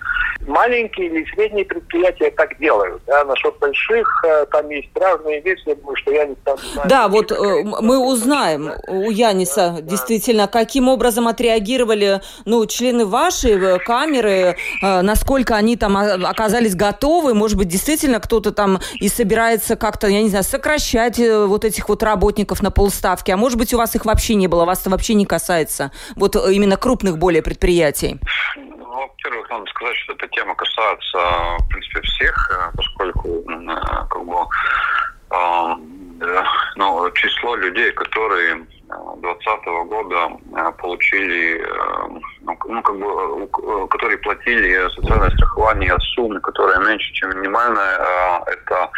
Маленькие 0.47 1.07
или 1.07 1.25
средние 1.35 1.65
предприятия 1.65 2.31
так 2.31 2.57
делают. 2.59 3.01
Да. 3.05 3.23
Насчет 3.25 3.57
больших, 3.59 4.07
э, 4.25 4.45
там 4.51 4.69
есть 4.69 4.89
разные 4.95 5.41
вещи, 5.41 5.63
я 5.65 5.75
думаю, 5.75 5.95
что 5.97 6.11
я 6.11 6.25
не 6.25 6.35
знаю. 6.43 6.57
Да, 6.85 7.07
вот 7.07 7.31
э, 7.31 7.35
мы 7.81 7.99
узнаем 7.99 8.71
у 8.87 9.11
Яниса 9.11 9.75
да, 9.75 9.81
действительно, 9.81 10.45
да. 10.45 10.47
каким 10.47 10.87
образом 10.87 11.27
отреагировали 11.27 12.21
ну, 12.45 12.65
члены 12.65 13.05
вашей 13.05 13.51
э, 13.51 13.79
камеры, 13.79 14.55
насколько 14.81 15.55
они 15.55 15.75
там 15.75 15.97
оказались 15.97 16.75
готовы, 16.75 17.28
может 17.33 17.57
быть, 17.57 17.67
действительно 17.67 18.19
кто-то 18.19 18.51
там 18.51 18.79
и 18.99 19.09
собирается 19.09 19.75
как-то, 19.75 20.07
я 20.07 20.21
не 20.21 20.29
знаю, 20.29 20.43
сокращать 20.43 21.19
вот 21.19 21.65
этих 21.65 21.89
вот 21.89 22.03
работников 22.03 22.61
на 22.61 22.71
полставки, 22.71 23.31
а 23.31 23.37
может 23.37 23.57
быть, 23.57 23.73
у 23.73 23.77
вас 23.77 23.95
их 23.95 24.05
вообще 24.05 24.35
не 24.35 24.47
было, 24.47 24.65
вас 24.65 24.81
это 24.81 24.89
вообще 24.89 25.13
не 25.13 25.25
касается, 25.25 25.91
вот 26.15 26.35
именно 26.35 26.77
крупных 26.77 27.17
более 27.17 27.41
предприятий? 27.41 28.19
Ну, 28.55 28.85
во-первых, 28.85 29.49
надо 29.49 29.65
сказать, 29.67 29.95
что 29.97 30.13
эта 30.13 30.27
тема 30.29 30.55
касается, 30.55 31.17
в 31.59 31.67
принципе, 31.69 32.01
всех, 32.01 32.51
э, 32.51 32.75
поскольку 32.75 33.27
э, 33.29 33.75
как 34.09 34.25
бы, 34.25 34.35
ну, 36.75 37.11
число 37.11 37.55
людей, 37.55 37.91
которые 37.91 38.65
2020 38.89 39.65
года 39.87 40.29
э, 40.55 40.71
получили, 40.81 41.63
ну, 42.69 42.81
как 42.81 42.97
бы, 42.97 43.87
которые 43.87 44.17
платили 44.19 44.89
социальное 44.95 45.29
страхование 45.31 45.93
от 45.93 46.01
суммы, 46.01 46.39
которая 46.39 46.79
меньше, 46.79 47.11
чем 47.13 47.29
минимальная, 47.31 47.99
это 48.47 48.89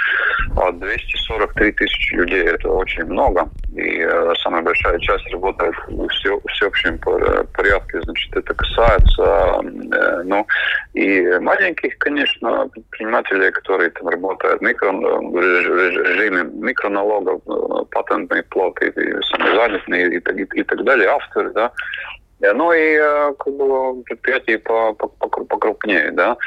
243 0.74 1.72
тысячи 1.72 2.13
людей. 2.16 2.44
Это 2.44 2.70
очень 2.70 3.06
много. 3.06 3.50
И 3.75 4.00
э, 4.01 4.34
самая 4.44 4.62
большая 4.62 5.00
часть 5.00 5.32
работает 5.32 5.74
в 5.88 6.08
все, 6.10 6.40
всеобщем 6.48 6.98
порядке, 6.98 8.01
значит, 8.01 8.36
это 8.36 8.54
касается, 8.54 9.24
э, 9.24 10.24
ну, 10.25 10.46
и 10.94 11.22
маленьких, 11.40 11.98
конечно, 12.00 12.68
предпринимателей, 12.68 13.51
которые 13.51 13.90
там 13.92 14.10
работают 14.10 14.60
в 14.60 14.63
микро, 14.63 14.92
в 14.92 15.38
режиме 15.38 16.44
микроналогов, 16.44 17.42
э, 17.48 17.86
патентные 17.92 18.44
платы, 18.44 18.88
и 18.90 19.22
самозанятые 19.32 20.16
и, 20.16 20.18
и, 20.18 20.60
и 20.60 20.63
так 20.63 20.84
далее, 20.84 21.10
авторы, 21.10 21.51
да, 21.51 21.72
ну 22.53 22.71
и 22.74 22.98
э, 23.00 23.33
как 23.38 23.53
бы, 23.53 24.03
предприятий 24.03 24.57
покрупнее, 24.57 26.12
да. 26.12 26.38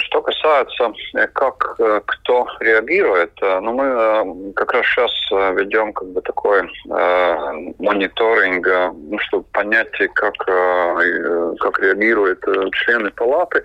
Что 0.00 0.20
касается, 0.20 0.92
э, 1.14 1.26
как 1.28 1.76
э, 1.78 2.00
кто 2.04 2.46
реагирует, 2.60 3.32
ну 3.40 3.72
мы 3.72 4.52
как 4.52 4.72
раз 4.72 4.84
сейчас 4.86 5.10
ведем 5.56 5.92
как 5.92 6.08
бы 6.08 6.20
такой 6.20 6.60
э, 6.60 7.72
мониторинг, 7.78 8.66
ну, 8.66 9.18
чтобы 9.20 9.44
понять, 9.52 9.90
как, 10.14 10.34
как 10.34 11.78
реагируют 11.80 12.44
члены 12.72 13.10
палаты. 13.12 13.62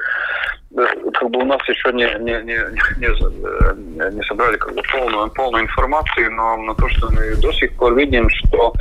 Как 0.76 1.30
бы 1.30 1.42
у 1.42 1.46
нас 1.46 1.62
еще 1.70 1.92
не, 1.94 2.06
не, 2.20 2.42
не, 2.44 2.58
не, 2.98 4.16
не 4.16 4.24
собрали 4.24 4.58
как 4.58 4.74
бы 4.74 4.82
полную, 4.92 5.30
полную 5.32 5.66
информацию, 5.66 6.32
но 6.32 6.58
на 6.58 6.74
то, 6.76 6.90
что 6.90 7.12
мы 7.12 7.36
до 7.36 7.52
сих 7.52 7.76
пор 7.78 7.94
видим, 7.94 8.28
что 8.30 8.74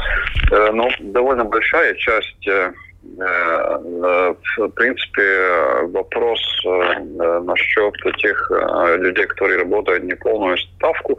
ну, 0.50 0.88
довольно 1.00 1.44
большая 1.44 1.94
часть 1.94 2.48
Э, 2.52 2.72
в 3.16 4.68
принципе, 4.74 5.86
вопрос 5.88 6.40
э, 6.64 6.98
насчет 7.40 7.94
тех 8.18 8.50
э, 8.50 8.96
людей, 8.98 9.26
которые 9.26 9.58
работают 9.58 10.04
неполную 10.04 10.56
ставку, 10.58 11.18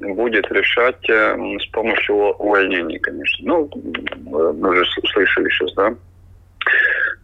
будет 0.00 0.50
решать 0.50 1.04
с 1.08 1.66
помощью 1.72 2.16
увольнений, 2.16 2.98
конечно. 2.98 3.46
Ну, 3.46 3.70
мы 4.26 4.70
уже 4.70 4.84
слышали 5.12 5.48
сейчас, 5.48 5.74
да? 5.74 5.94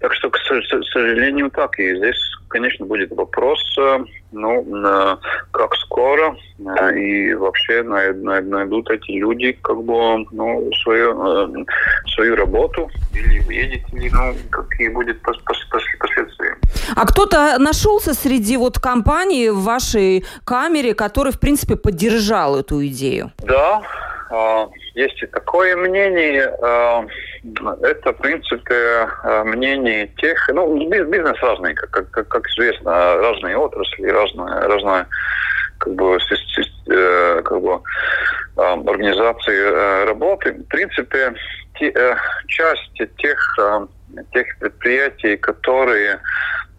Так 0.01 0.13
что, 0.15 0.31
к 0.31 0.39
сожалению, 0.93 1.51
так. 1.51 1.79
И 1.79 1.97
здесь, 1.97 2.17
конечно, 2.49 2.85
будет 2.85 3.11
вопрос, 3.13 3.61
э, 3.79 3.99
ну, 4.33 5.19
как 5.53 5.75
скоро 5.77 6.37
э, 6.59 6.99
и 6.99 7.35
вообще 7.35 7.83
найдут 7.83 8.91
эти 8.91 9.13
люди 9.13 9.53
как 9.63 9.83
бы, 9.83 10.27
ну, 10.33 10.71
свою, 10.83 11.61
э, 11.61 11.65
свою 12.15 12.37
работу 12.37 12.91
или 13.15 13.43
уедет, 13.47 13.83
или, 13.95 14.11
ну, 14.11 14.35
какие 14.51 14.89
будут 14.89 15.21
последствия. 15.23 16.57
А 16.95 17.07
кто-то 17.07 17.57
нашелся 17.59 18.15
среди 18.15 18.57
вот 18.57 18.79
компаний 18.79 19.51
в 19.51 19.63
вашей 19.63 20.25
камере, 20.45 20.95
который, 20.95 21.33
в 21.33 21.41
принципе, 21.41 21.77
поддержал 21.77 22.59
эту 22.59 22.87
идею? 22.87 23.33
Да, 23.39 23.83
есть 24.95 25.23
и 25.23 25.27
такое 25.27 25.77
мнение. 25.77 26.53
А, 26.63 27.07
это, 27.83 28.13
в 28.13 28.17
принципе, 28.17 29.09
мнение 29.45 30.09
тех... 30.19 30.49
Ну, 30.53 30.77
бизнес 30.89 31.39
разный, 31.41 31.75
как, 31.75 32.11
как, 32.11 32.29
как 32.29 32.47
известно, 32.49 33.17
разные 33.17 33.57
отрасли, 33.57 34.09
разная, 34.09 34.61
разная 34.69 35.07
как 35.79 35.95
бы, 35.95 36.19
э, 36.89 37.43
как 37.43 37.61
бы 37.61 37.81
организации 38.57 39.57
э, 39.57 40.05
работы. 40.05 40.53
В 40.53 40.65
принципе, 40.65 41.35
те, 41.79 41.91
э, 41.95 42.17
часть 42.49 42.93
тех, 43.19 43.59
тех 44.33 44.47
предприятий, 44.59 45.37
которые, 45.37 46.21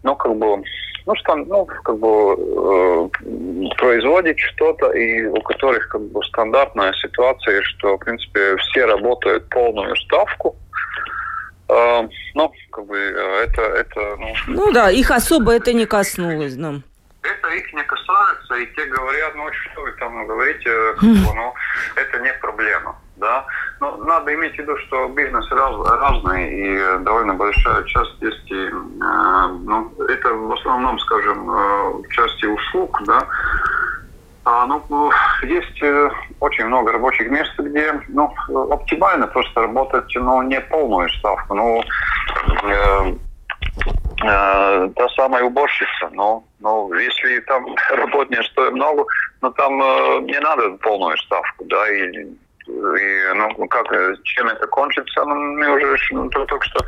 ну, 0.02 0.16
как 0.16 0.34
бы, 0.36 0.62
ну, 1.08 1.14
что, 1.16 1.36
ну, 1.36 1.64
как 1.64 1.98
бы 1.98 2.36
э, 2.36 3.08
производит 3.78 4.38
что-то, 4.38 4.90
и 4.90 5.24
у 5.24 5.40
которых 5.40 5.88
как 5.88 6.02
бы 6.02 6.22
стандартная 6.24 6.92
ситуация, 6.92 7.62
что, 7.62 7.96
в 7.96 8.00
принципе, 8.00 8.56
все 8.56 8.84
работают 8.84 9.48
полную 9.48 9.96
ставку, 9.96 10.54
э, 11.70 12.08
ну, 12.34 12.52
как 12.70 12.84
бы 12.84 12.98
э, 12.98 13.44
это, 13.46 13.62
это, 13.62 14.16
ну... 14.18 14.34
Ну 14.48 14.72
да, 14.72 14.90
их 14.90 15.10
особо 15.10 15.52
это 15.52 15.72
не 15.72 15.86
коснулось, 15.86 16.56
да. 16.56 16.74
Это 17.22 17.48
их 17.54 17.72
не 17.72 17.82
касается, 17.84 18.54
и 18.56 18.66
те 18.74 18.84
говорят, 18.84 19.34
ну, 19.34 19.44
что 19.50 19.80
вы 19.80 19.92
там 19.92 20.26
говорите, 20.26 20.70
как 20.92 21.08
бы, 21.08 21.34
ну, 21.34 21.54
это 21.96 22.18
не 22.20 22.34
проблема 22.34 22.94
да. 23.18 23.44
Но 23.80 23.96
надо 23.98 24.34
иметь 24.34 24.54
в 24.54 24.58
виду, 24.58 24.76
что 24.86 25.08
бизнес 25.08 25.50
раз, 25.50 25.74
разный, 25.86 26.48
и 26.52 26.98
довольно 27.04 27.34
большая 27.34 27.84
часть 27.84 28.20
есть, 28.20 28.50
и, 28.50 28.66
э, 28.66 28.70
ну, 29.62 29.92
это 30.08 30.34
в 30.34 30.52
основном, 30.52 30.98
скажем, 30.98 31.50
э, 31.50 32.02
части 32.10 32.46
услуг, 32.46 33.00
да. 33.06 33.20
А, 34.50 34.66
ну, 34.66 35.12
есть 35.42 35.82
э, 35.82 36.10
очень 36.40 36.64
много 36.66 36.92
рабочих 36.92 37.30
мест, 37.30 37.52
где 37.58 38.00
ну, 38.08 38.32
оптимально 38.72 39.26
просто 39.26 39.60
работать 39.60 40.10
ну, 40.14 40.40
не 40.40 40.58
полную 40.60 41.10
ставку. 41.10 41.54
Ну, 41.54 41.82
э, 42.64 43.14
э, 44.24 44.88
та 44.96 45.08
самая 45.16 45.44
уборщица, 45.44 46.08
но, 46.12 46.44
но 46.60 46.88
если 46.94 47.40
там 47.40 47.66
работнее 47.90 48.42
стоит 48.44 48.72
много, 48.72 49.04
но 49.42 49.50
там 49.50 49.82
э, 49.82 50.20
не 50.22 50.40
надо 50.40 50.70
полную 50.78 51.18
ставку, 51.18 51.66
да, 51.66 51.90
и 51.90 52.28
и, 52.68 53.32
ну, 53.34 53.66
как, 53.68 53.90
э, 53.92 54.14
чем 54.24 54.48
это 54.48 54.66
кончится, 54.66 55.24
ну, 55.24 55.34
мы 55.34 55.70
уже 55.70 55.96
ну, 56.12 56.28
только 56.28 56.64
что 56.66 56.84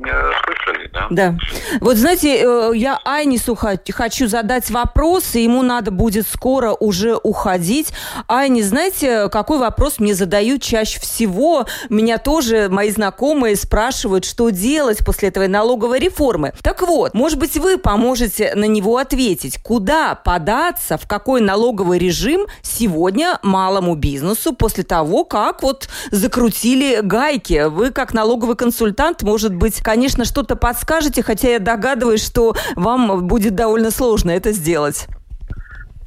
слышали, 0.00 0.90
да? 0.92 1.06
Да. 1.10 1.38
Вот 1.80 1.96
знаете, 1.96 2.42
э, 2.42 2.72
я 2.74 3.00
Айнису 3.04 3.56
хочу 3.56 4.28
задать 4.28 4.70
вопрос, 4.70 5.34
и 5.34 5.42
ему 5.42 5.62
надо 5.62 5.90
будет 5.90 6.26
скоро 6.26 6.72
уже 6.72 7.16
уходить. 7.22 7.92
Айни, 8.28 8.62
знаете, 8.62 9.28
какой 9.30 9.58
вопрос 9.58 9.98
мне 9.98 10.14
задают 10.14 10.62
чаще 10.62 11.00
всего? 11.00 11.66
Меня 11.88 12.18
тоже 12.18 12.68
мои 12.70 12.90
знакомые 12.90 13.56
спрашивают, 13.56 14.24
что 14.24 14.50
делать 14.50 15.04
после 15.04 15.28
этой 15.28 15.48
налоговой 15.48 15.98
реформы. 15.98 16.52
Так 16.62 16.82
вот, 16.82 17.14
может 17.14 17.38
быть, 17.38 17.56
вы 17.56 17.78
поможете 17.78 18.54
на 18.54 18.66
него 18.66 18.98
ответить. 18.98 19.58
Куда 19.62 20.14
податься, 20.14 20.98
в 20.98 21.06
какой 21.06 21.40
налоговый 21.40 21.98
режим 21.98 22.46
сегодня 22.62 23.38
малому 23.42 23.94
бизнесу 23.94 24.52
после 24.52 24.84
того, 24.84 25.06
того, 25.06 25.24
как 25.24 25.62
вот 25.62 25.88
закрутили 26.10 27.00
гайки. 27.02 27.68
Вы, 27.68 27.90
как 27.90 28.12
налоговый 28.12 28.56
консультант, 28.56 29.22
может 29.22 29.54
быть, 29.54 29.80
конечно, 29.86 30.24
что-то 30.24 30.56
подскажете, 30.56 31.22
хотя 31.22 31.50
я 31.50 31.58
догадываюсь, 31.60 32.26
что 32.26 32.54
вам 32.74 33.28
будет 33.28 33.54
довольно 33.54 33.92
сложно 33.92 34.32
это 34.32 34.50
сделать. 34.50 35.06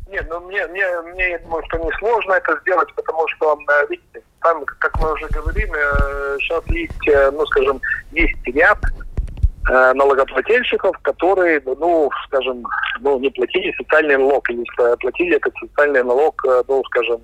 Нет, 0.09 0.25
ну 0.29 0.41
мне, 0.41 0.67
мне, 0.67 0.85
мне 1.13 1.29
я 1.29 1.39
думаю, 1.39 1.63
что 1.69 1.77
не 1.77 1.89
сложно 1.97 2.33
это 2.33 2.59
сделать, 2.61 2.93
потому 2.93 3.25
что, 3.29 3.57
э, 3.57 3.87
видите, 3.89 4.21
там, 4.41 4.65
как 4.65 4.99
мы 4.99 5.13
уже 5.13 5.27
говорим, 5.29 5.69
сейчас 6.41 6.61
э, 6.67 6.73
есть, 6.73 7.07
э, 7.07 7.31
ну, 7.31 7.45
скажем, 7.45 7.79
есть 8.11 8.35
ряд 8.47 8.79
налогоплательщиков, 9.69 10.97
которые, 11.03 11.61
ну, 11.65 12.09
скажем, 12.25 12.65
ну, 12.99 13.19
не 13.19 13.29
платили 13.29 13.73
социальный 13.77 14.17
налог, 14.17 14.49
или 14.49 14.65
платили 14.99 15.37
этот 15.37 15.53
социальный 15.61 16.03
налог, 16.03 16.43
ну, 16.67 16.83
скажем, 16.85 17.21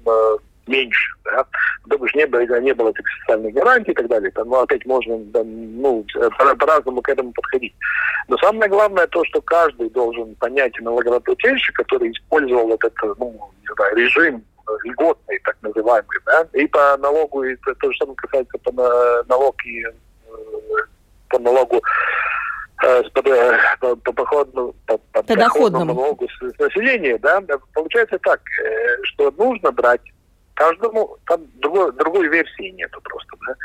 меньше, 0.68 1.14
да, 1.24 1.46
чтобы 1.86 2.08
не 2.14 2.26
было, 2.26 2.60
не 2.60 2.74
было 2.74 2.90
этих 2.90 3.06
социальных 3.20 3.54
гарантий 3.54 3.92
и 3.92 3.96
так 3.96 4.08
далее. 4.08 4.32
Там, 4.32 4.50
ну, 4.50 4.58
опять 4.58 4.86
можно 4.86 5.18
да, 5.18 5.42
ну, 5.44 6.06
по-разному 6.60 7.02
к 7.02 7.10
этому 7.10 7.32
подходить. 7.34 7.74
Но 8.28 8.38
самое 8.38 8.70
главное 8.70 9.08
то, 9.08 9.24
что 9.26 9.42
каждый 9.42 9.90
должен 9.90 10.36
понять 10.36 10.80
налогоплательщик, 10.80 11.76
который 11.76 12.12
использовал 12.12 12.74
этот 12.74 12.94
ну, 13.20 13.52
не 13.62 13.74
знаю, 13.76 13.96
режим 13.96 14.44
льготный, 14.84 15.40
так 15.44 15.58
называемый, 15.62 16.18
да, 16.26 16.48
и 16.54 16.68
по 16.68 16.98
налогу, 16.98 17.44
и 17.44 17.56
то, 17.58 17.74
то 17.76 17.92
же 17.92 17.98
самое 17.98 18.16
касается 18.16 18.58
по 18.60 18.72
налогу 19.28 19.58
и 19.66 19.84
э, 19.84 19.92
по 21.30 21.40
налогу 21.40 21.82
э, 22.84 23.04
по, 23.14 23.22
по, 23.22 23.96
по, 23.96 24.14
походному, 24.14 24.74
по, 24.86 24.98
по, 24.98 25.24
по 25.24 25.36
доходному 25.36 25.94
налогу 25.94 26.28
с, 26.28 26.56
с 26.56 26.60
населения, 26.60 27.18
да, 27.20 27.42
получается 27.74 28.18
так, 28.20 28.42
э, 28.64 29.04
что 29.04 29.32
нужно 29.38 29.72
брать 29.72 30.02
каждому, 30.56 31.18
там 31.28 31.42
другой, 31.56 31.92
другой 31.94 32.28
версии 32.28 32.72
нету 32.72 33.00
просто, 33.04 33.38
да, 33.48 33.56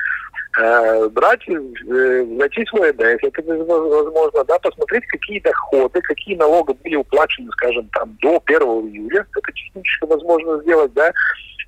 э, 0.63 1.09
брать, 1.09 1.47
найти 1.49 2.67
свой 2.67 2.93
НДС, 2.93 3.23
это 3.23 3.43
возможно, 3.43 4.45
да, 4.45 4.59
посмотреть, 4.59 5.07
какие 5.07 5.41
доходы, 5.41 6.01
какие 6.03 6.37
налоги 6.37 6.77
были 6.83 6.97
уплачены, 6.97 7.51
скажем, 7.53 7.89
там, 7.93 8.17
до 8.21 8.43
1 8.45 8.61
июля, 8.61 9.27
это 9.35 9.53
технически 9.53 10.05
возможно 10.05 10.61
сделать, 10.63 10.93
да, 10.95 11.13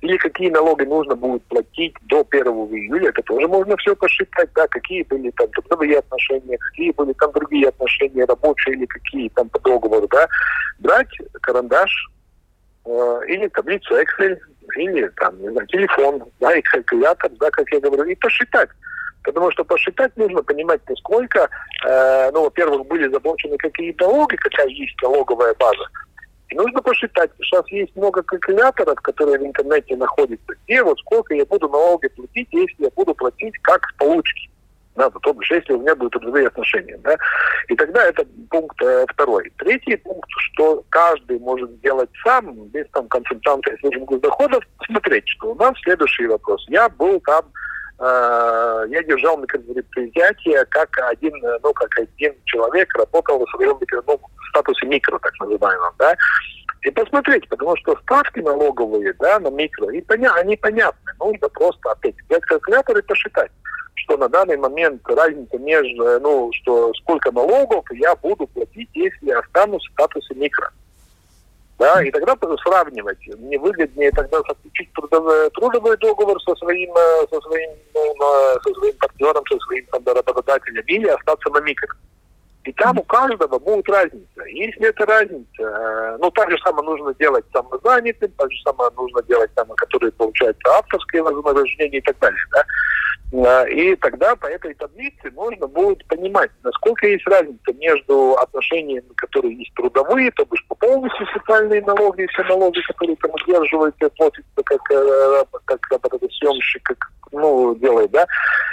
или 0.01 0.17
какие 0.17 0.49
налоги 0.49 0.83
нужно 0.83 1.15
будет 1.15 1.43
платить 1.43 1.95
до 2.03 2.27
1 2.29 2.43
июля, 2.45 3.09
это 3.09 3.21
тоже 3.23 3.47
можно 3.47 3.77
все 3.77 3.95
посчитать, 3.95 4.49
да, 4.53 4.67
какие 4.67 5.03
были 5.03 5.31
там 5.31 5.47
трудовые 5.51 5.99
отношения, 5.99 6.57
какие 6.57 6.91
были 6.91 7.13
там 7.13 7.31
другие 7.31 7.69
отношения, 7.69 8.25
рабочие 8.25 8.75
или 8.75 8.85
какие 8.85 9.29
там 9.29 9.47
по 9.49 9.59
договору, 9.59 10.07
да, 10.09 10.27
брать 10.79 11.17
карандаш 11.41 12.09
или 12.85 13.47
таблицу 13.47 13.95
Excel, 13.95 14.37
или 14.77 15.07
там, 15.17 15.39
не 15.41 15.49
знаю, 15.49 15.67
телефон, 15.67 16.23
да, 16.39 16.53
и 16.55 16.61
калькулятор, 16.61 17.31
да, 17.39 17.49
как 17.51 17.71
я 17.71 17.79
говорю, 17.79 18.03
и 18.03 18.15
посчитать. 18.15 18.69
Потому 19.23 19.51
что 19.51 19.63
посчитать 19.63 20.15
нужно 20.17 20.43
понимать, 20.43 20.81
насколько, 20.89 21.49
э, 21.87 22.31
ну, 22.31 22.43
во-первых, 22.43 22.85
были 22.87 23.07
заблочены 23.07 23.57
какие 23.57 23.95
налоги, 23.99 24.35
какая 24.35 24.67
есть 24.67 25.01
налоговая 25.01 25.53
база. 25.53 25.87
И 26.49 26.55
нужно 26.55 26.81
посчитать. 26.81 27.31
Сейчас 27.39 27.65
есть 27.69 27.95
много 27.95 28.21
калькуляторов, 28.21 28.99
которые 29.01 29.39
в 29.39 29.45
интернете 29.45 29.95
находятся, 29.95 30.53
где 30.65 30.83
вот 30.83 30.99
сколько 30.99 31.33
я 31.33 31.45
буду 31.45 31.69
налоги 31.69 32.07
платить, 32.09 32.49
если 32.51 32.83
я 32.83 32.89
буду 32.95 33.15
платить 33.15 33.57
как 33.61 33.87
с 33.89 33.93
получки 33.93 34.49
надо, 34.95 35.19
то 35.19 35.33
бишь, 35.33 35.51
если 35.51 35.73
у 35.73 35.81
меня 35.81 35.95
будут 35.95 36.13
трудовые 36.13 36.47
отношения. 36.47 36.97
Да? 37.03 37.15
И 37.67 37.75
тогда 37.75 38.03
это 38.05 38.25
пункт 38.49 38.81
э, 38.81 39.05
второй. 39.09 39.51
Третий 39.57 39.95
пункт, 39.97 40.29
что 40.37 40.83
каждый 40.89 41.39
может 41.39 41.69
сделать 41.71 42.09
сам, 42.23 42.53
без 42.67 42.85
там 42.91 43.07
консультанта 43.07 43.71
из 43.71 43.79
службы 43.79 44.05
госдоходов, 44.05 44.63
смотреть, 44.85 45.27
что 45.27 45.51
у 45.51 45.55
нас 45.55 45.73
следующий 45.83 46.27
вопрос. 46.27 46.63
Я 46.67 46.89
был 46.89 47.19
там 47.21 47.45
э, 47.99 48.85
я 48.89 49.03
держал 49.03 49.37
микропредприятие 49.37 50.65
как 50.65 50.89
один, 51.09 51.33
ну, 51.63 51.73
как 51.73 51.97
один 51.97 52.33
человек, 52.45 52.93
работал 52.95 53.45
в 53.45 53.49
своем 53.49 53.77
ну, 54.07 54.19
статусе 54.49 54.85
микро, 54.85 55.17
так 55.19 55.33
называемом, 55.39 55.93
да, 55.97 56.15
и 56.83 56.91
посмотреть, 56.91 57.47
потому 57.47 57.75
что 57.77 57.97
ставки 58.03 58.39
налоговые, 58.39 59.13
да, 59.13 59.39
на 59.39 59.49
микро, 59.49 59.89
и 59.89 60.01
поня 60.01 60.33
они 60.35 60.57
понятны, 60.57 61.11
нужно 61.17 61.47
просто 61.49 61.91
опять 61.91 62.15
взять 62.27 62.43
калькулятор 62.43 62.97
и 62.97 63.01
посчитать 63.01 63.51
что 63.95 64.17
на 64.17 64.29
данный 64.29 64.57
момент 64.57 65.01
разница 65.05 65.57
между, 65.57 66.19
ну, 66.19 66.51
что 66.53 66.93
сколько 66.95 67.31
налогов 67.31 67.85
я 67.91 68.15
буду 68.15 68.47
платить, 68.47 68.89
если 68.93 69.31
останусь 69.31 69.87
в 69.87 69.91
статусе 69.93 70.33
микро. 70.35 70.71
Да, 71.79 72.01
и 72.03 72.11
тогда 72.11 72.35
сравнивать. 72.63 73.19
Мне 73.39 73.57
выгоднее 73.59 74.11
тогда 74.11 74.37
заключить 74.47 74.91
трудовой, 74.93 75.49
трудовой 75.51 75.97
договор 75.97 76.41
со 76.41 76.55
своим, 76.55 76.91
э, 76.95 77.27
со 77.29 77.41
своим, 77.41 77.71
ну, 77.93 78.15
со 78.63 78.73
своим 78.73 78.95
партнером, 78.97 79.43
со 79.49 79.57
своим 79.59 79.85
там, 79.87 80.03
работодателем 80.05 80.83
или 80.87 81.07
остаться 81.07 81.49
на 81.49 81.59
микро. 81.61 81.89
И 82.63 82.71
там 82.73 82.97
у 82.97 83.03
каждого 83.03 83.59
будет 83.59 83.89
разница. 83.89 84.45
Если 84.47 84.87
эта 84.87 85.05
разница, 85.05 85.45
э, 85.59 86.17
ну, 86.21 86.31
так 86.31 86.49
же 86.49 86.57
самое 86.63 86.85
нужно 86.85 87.13
делать 87.15 87.43
самозанятым, 87.51 88.31
так 88.37 88.51
же 88.51 88.61
самое 88.63 88.89
нужно 88.95 89.21
делать 89.23 89.53
там, 89.53 89.67
которые 89.75 90.13
получают 90.13 90.57
авторские 90.65 91.23
вознаграждения 91.23 91.97
и 91.97 92.01
так 92.01 92.17
далее, 92.19 92.39
да. 92.53 92.63
И 93.31 93.95
тогда 93.95 94.35
по 94.35 94.45
этой 94.45 94.73
таблице 94.75 95.31
можно 95.31 95.67
будет 95.67 96.05
понимать, 96.07 96.51
насколько 96.63 97.07
есть 97.07 97.25
разница 97.27 97.73
между 97.73 98.33
отношениями, 98.33 99.07
которые 99.15 99.55
есть 99.57 99.73
трудовые, 99.73 100.29
то 100.31 100.45
бишь 100.45 100.65
по 100.67 100.75
полностью 100.75 101.25
социальные 101.33 101.81
налоги, 101.81 102.27
все 102.27 102.43
налоги, 102.43 102.79
которые 102.87 103.15
там 103.17 103.31
удерживаются, 103.31 104.09
платятся 104.09 104.63
как, 104.63 104.91
э, 104.91 105.43
как 105.65 105.79
работодатель, 105.89 106.81
как 106.83 106.97
ну, 107.31 107.75
делает, 107.75 108.11
да, 108.11 108.27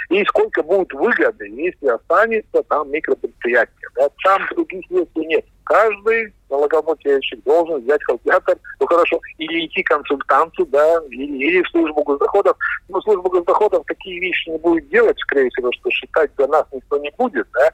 и 0.09 0.23
сколько 0.25 0.61
будет 0.61 0.93
выгоды, 0.93 1.47
если 1.47 1.87
останется 1.87 2.63
там 2.69 2.91
микропредприятие. 2.91 3.89
Да. 3.95 4.09
Там 4.23 4.41
других 4.51 4.89
версий 4.89 5.25
нет. 5.25 5.45
Каждый 5.63 6.33
налогоплательщик 6.51 7.43
должен 7.43 7.81
взять 7.81 8.03
калькулятор, 8.03 8.57
ну 8.79 8.85
хорошо, 8.85 9.19
или 9.37 9.65
идти 9.65 9.81
к 9.81 9.87
консультанту, 9.87 10.65
да, 10.67 11.01
или, 11.09 11.37
или 11.37 11.63
в 11.63 11.69
службу 11.69 12.03
госдоходов. 12.03 12.55
Но 12.89 13.01
служба 13.01 13.29
госдоходов 13.29 13.85
такие 13.87 14.19
вещи 14.19 14.49
не 14.49 14.57
будет 14.57 14.87
делать, 14.89 15.17
скорее 15.19 15.49
всего, 15.49 15.71
что 15.71 15.89
считать 15.89 16.31
за 16.37 16.47
нас 16.47 16.65
никто 16.71 16.97
не 16.97 17.11
будет, 17.17 17.47
да. 17.53 17.69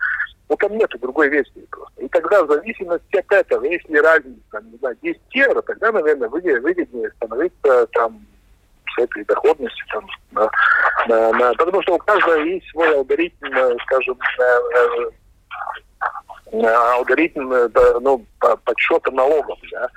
Ну, 0.49 0.55
там 0.55 0.77
нет 0.77 0.89
другой 1.01 1.27
версии 1.29 1.67
просто. 1.69 2.01
И 2.01 2.07
тогда 2.07 2.43
в 2.43 2.47
зависимости 2.47 3.17
от 3.17 3.31
этого, 3.31 3.65
если 3.65 3.97
разница, 3.97 4.61
не 4.61 4.77
знаю, 4.77 4.97
10 5.01 5.19
евро, 5.33 5.61
тогда, 5.61 5.91
наверное, 5.91 6.29
выгоднее 6.29 7.11
становиться 7.17 7.87
там 7.87 8.25
с 8.95 9.01
этой 9.01 9.25
доходности 9.25 9.83
там, 9.91 10.07
на, 10.31 10.49
на, 11.07 11.31
на, 11.33 11.53
потому 11.53 11.81
что 11.81 11.95
у 11.95 11.97
каждого 11.97 12.41
есть 12.43 12.69
свой 12.69 12.95
алгоритм, 12.95 13.45
э, 13.45 13.75
скажем, 13.83 14.17
э, 14.39 14.43
э, 14.43 15.09
алгоритм 16.51 17.51
ну, 18.01 18.25
подсчета 18.63 19.11
налогов 19.11 19.59
да, 19.71 19.89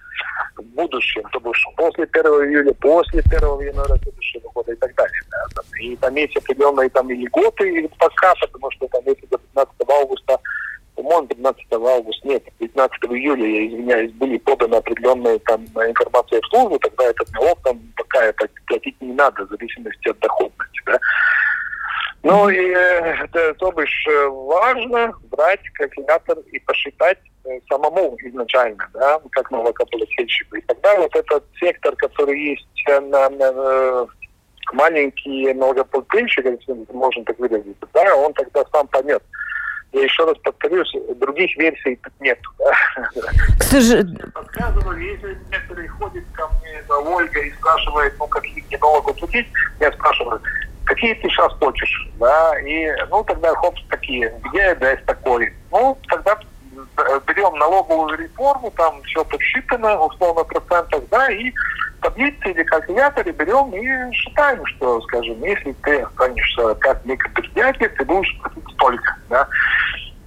в 0.57 0.63
будущем, 0.63 1.23
то 1.33 1.41
бишь 1.41 1.65
после 1.77 2.05
1 2.05 2.25
июля, 2.25 2.75
после 2.75 3.21
1 3.21 3.41
января 3.41 3.97
следующего 4.03 4.49
года 4.51 4.73
и 4.73 4.77
так 4.77 4.95
далее. 4.95 5.23
Да, 5.31 5.39
там, 5.55 5.65
и 5.81 5.97
там 5.97 6.15
есть 6.15 6.37
определенные 6.37 6.89
там 6.91 7.11
и 7.11 7.15
льготы 7.15 7.89
пока, 7.99 8.35
потому 8.41 8.71
что 8.73 8.89
там 8.89 9.03
если 9.07 9.27
до 9.27 9.39
15 9.39 9.75
августа 9.89 10.39
по-моему, 11.03 11.29
15 11.29 11.65
августа, 11.73 12.29
нет, 12.29 12.45
15 12.59 13.05
июля, 13.05 13.47
я 13.47 13.67
извиняюсь, 13.69 14.13
были 14.13 14.37
поданы 14.39 14.75
определенные 14.75 15.39
там 15.41 15.65
информация 15.65 16.41
в 16.43 16.47
службу, 16.47 16.79
тогда 16.79 17.05
этот 17.05 17.31
налог 17.33 17.59
там 17.63 17.81
пока 17.97 18.33
платить 18.67 19.01
не 19.01 19.13
надо, 19.13 19.47
в 19.47 19.51
зависимости 19.51 20.09
от 20.09 20.19
доходности, 20.19 20.83
да. 20.87 20.99
Ну 22.23 22.49
и 22.51 22.57
это, 22.57 23.55
то 23.55 23.73
бишь, 23.73 24.07
важно 24.29 25.13
брать 25.31 25.67
калькулятор 25.75 26.39
и 26.53 26.59
посчитать 26.59 27.19
э, 27.47 27.61
самому 27.69 28.17
изначально, 28.23 28.89
да, 28.93 29.21
как 29.33 29.51
налогоплательщику. 29.51 30.57
И 30.57 30.61
тогда 30.63 30.97
вот 30.97 31.17
этот 31.17 31.45
сектор, 31.59 31.97
который 31.97 32.39
есть 32.39 32.67
на, 32.87 33.01
на, 33.01 33.31
на 33.31 33.53
э, 33.55 34.07
маленькие 34.75 35.55
налогоплательщики, 35.55 36.59
если 36.59 36.93
можно 36.93 37.25
так 37.25 37.39
выразиться, 37.39 37.89
да, 37.95 38.15
он 38.17 38.35
тогда 38.35 38.65
сам 38.71 38.87
поймет, 38.89 39.23
я 39.93 40.03
еще 40.03 40.25
раз 40.25 40.37
повторюсь, 40.45 40.95
других 41.17 41.57
версий 41.57 41.97
тут 41.97 42.13
нет. 42.21 42.39
Подсказывали, 44.35 45.05
если 45.05 45.39
некоторые 45.51 45.89
ходят 45.89 46.25
ко 46.35 46.49
мне, 46.49 46.83
Ольга, 46.89 47.41
и 47.41 47.53
спрашивает, 47.55 48.15
ну, 48.19 48.27
какие 48.29 48.63
мне 48.69 48.79
налоги 48.79 49.19
платить, 49.19 49.47
я 49.81 49.91
спрашиваю, 49.93 50.41
какие 50.91 51.15
ты 51.15 51.29
сейчас 51.29 51.53
хочешь, 51.55 52.09
да, 52.19 52.59
и, 52.61 52.91
ну, 53.11 53.23
тогда, 53.23 53.55
хоп, 53.55 53.77
такие, 53.89 54.33
где 54.45 54.75
ДС 54.75 55.01
такой? 55.07 55.53
Ну, 55.71 55.97
тогда 56.09 56.37
берем 57.29 57.57
налоговую 57.59 58.19
реформу, 58.19 58.73
там 58.73 59.01
все 59.05 59.25
подсчитано, 59.25 60.01
условно, 60.01 60.43
процентах, 60.43 61.03
да, 61.11 61.31
и 61.31 61.53
таблицы 62.03 62.51
или 62.51 62.65
калькуляторы 62.65 63.31
берем 63.31 63.73
и 63.73 64.13
считаем, 64.15 64.67
что, 64.67 65.01
скажем, 65.03 65.41
если 65.45 65.73
ты 65.85 66.01
останешься 66.01 66.75
как 66.77 67.05
микропредприятие, 67.05 67.89
ты 67.91 68.05
будешь 68.05 68.37
платить 68.41 68.75
столько, 68.75 69.17
да. 69.29 69.47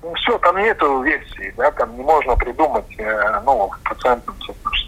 Ну, 0.03 0.13
все, 0.15 0.37
там 0.39 0.57
нету 0.57 1.01
версии, 1.01 1.53
да, 1.57 1.71
там 1.71 1.95
не 1.95 2.03
можно 2.03 2.35
придумать, 2.35 2.85
э, 2.97 3.41
ну, 3.45 3.71
процентном 3.83 4.35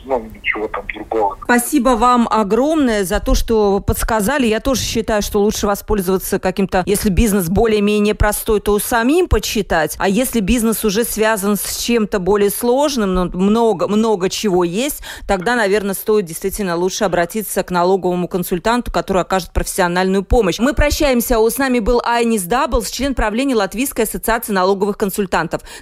ну, 0.06 0.30
ничего 0.34 0.67
там 0.67 0.86
другого. 0.93 1.38
Спасибо 1.43 1.89
вам 1.89 2.28
огромное 2.30 3.04
за 3.04 3.19
то, 3.19 3.36
что 3.36 3.80
подсказали. 3.80 4.45
Я 4.45 4.60
тоже 4.60 4.82
считаю, 4.82 5.21
что 5.21 5.39
лучше 5.39 5.67
воспользоваться 5.67 6.39
каким-то, 6.39 6.84
если 6.86 7.10
бизнес 7.10 7.49
более-менее 7.49 8.15
простой, 8.15 8.60
то 8.60 8.78
самим 8.80 9.28
подсчитать. 9.28 9.95
А 9.97 10.08
если 10.08 10.39
бизнес 10.39 10.84
уже 10.86 11.04
связан 11.04 11.56
с 11.56 11.78
чем-то 11.78 12.19
более 12.19 12.49
сложным, 12.49 13.13
но 13.13 13.25
много, 13.25 13.88
много 13.88 14.30
чего 14.30 14.63
есть, 14.63 15.01
тогда, 15.28 15.56
наверное, 15.56 15.95
стоит 15.95 16.25
действительно 16.25 16.75
лучше 16.75 17.04
обратиться 17.04 17.63
к 17.63 17.71
налоговому 17.71 18.28
консультанту, 18.28 18.91
который 18.91 19.23
окажет 19.23 19.51
профессиональную 19.51 20.23
помощь. 20.23 20.60
Мы 20.60 20.73
прощаемся. 20.73 21.36
С 21.45 21.58
нами 21.58 21.80
был 21.80 22.01
Айнис 22.04 22.43
Даблс, 22.43 22.89
член 22.89 23.15
правления 23.15 23.56
Латвийской 23.56 24.01
ассоциации 24.01 24.51
налоговых 24.51 24.97
консультантов. 24.97 25.04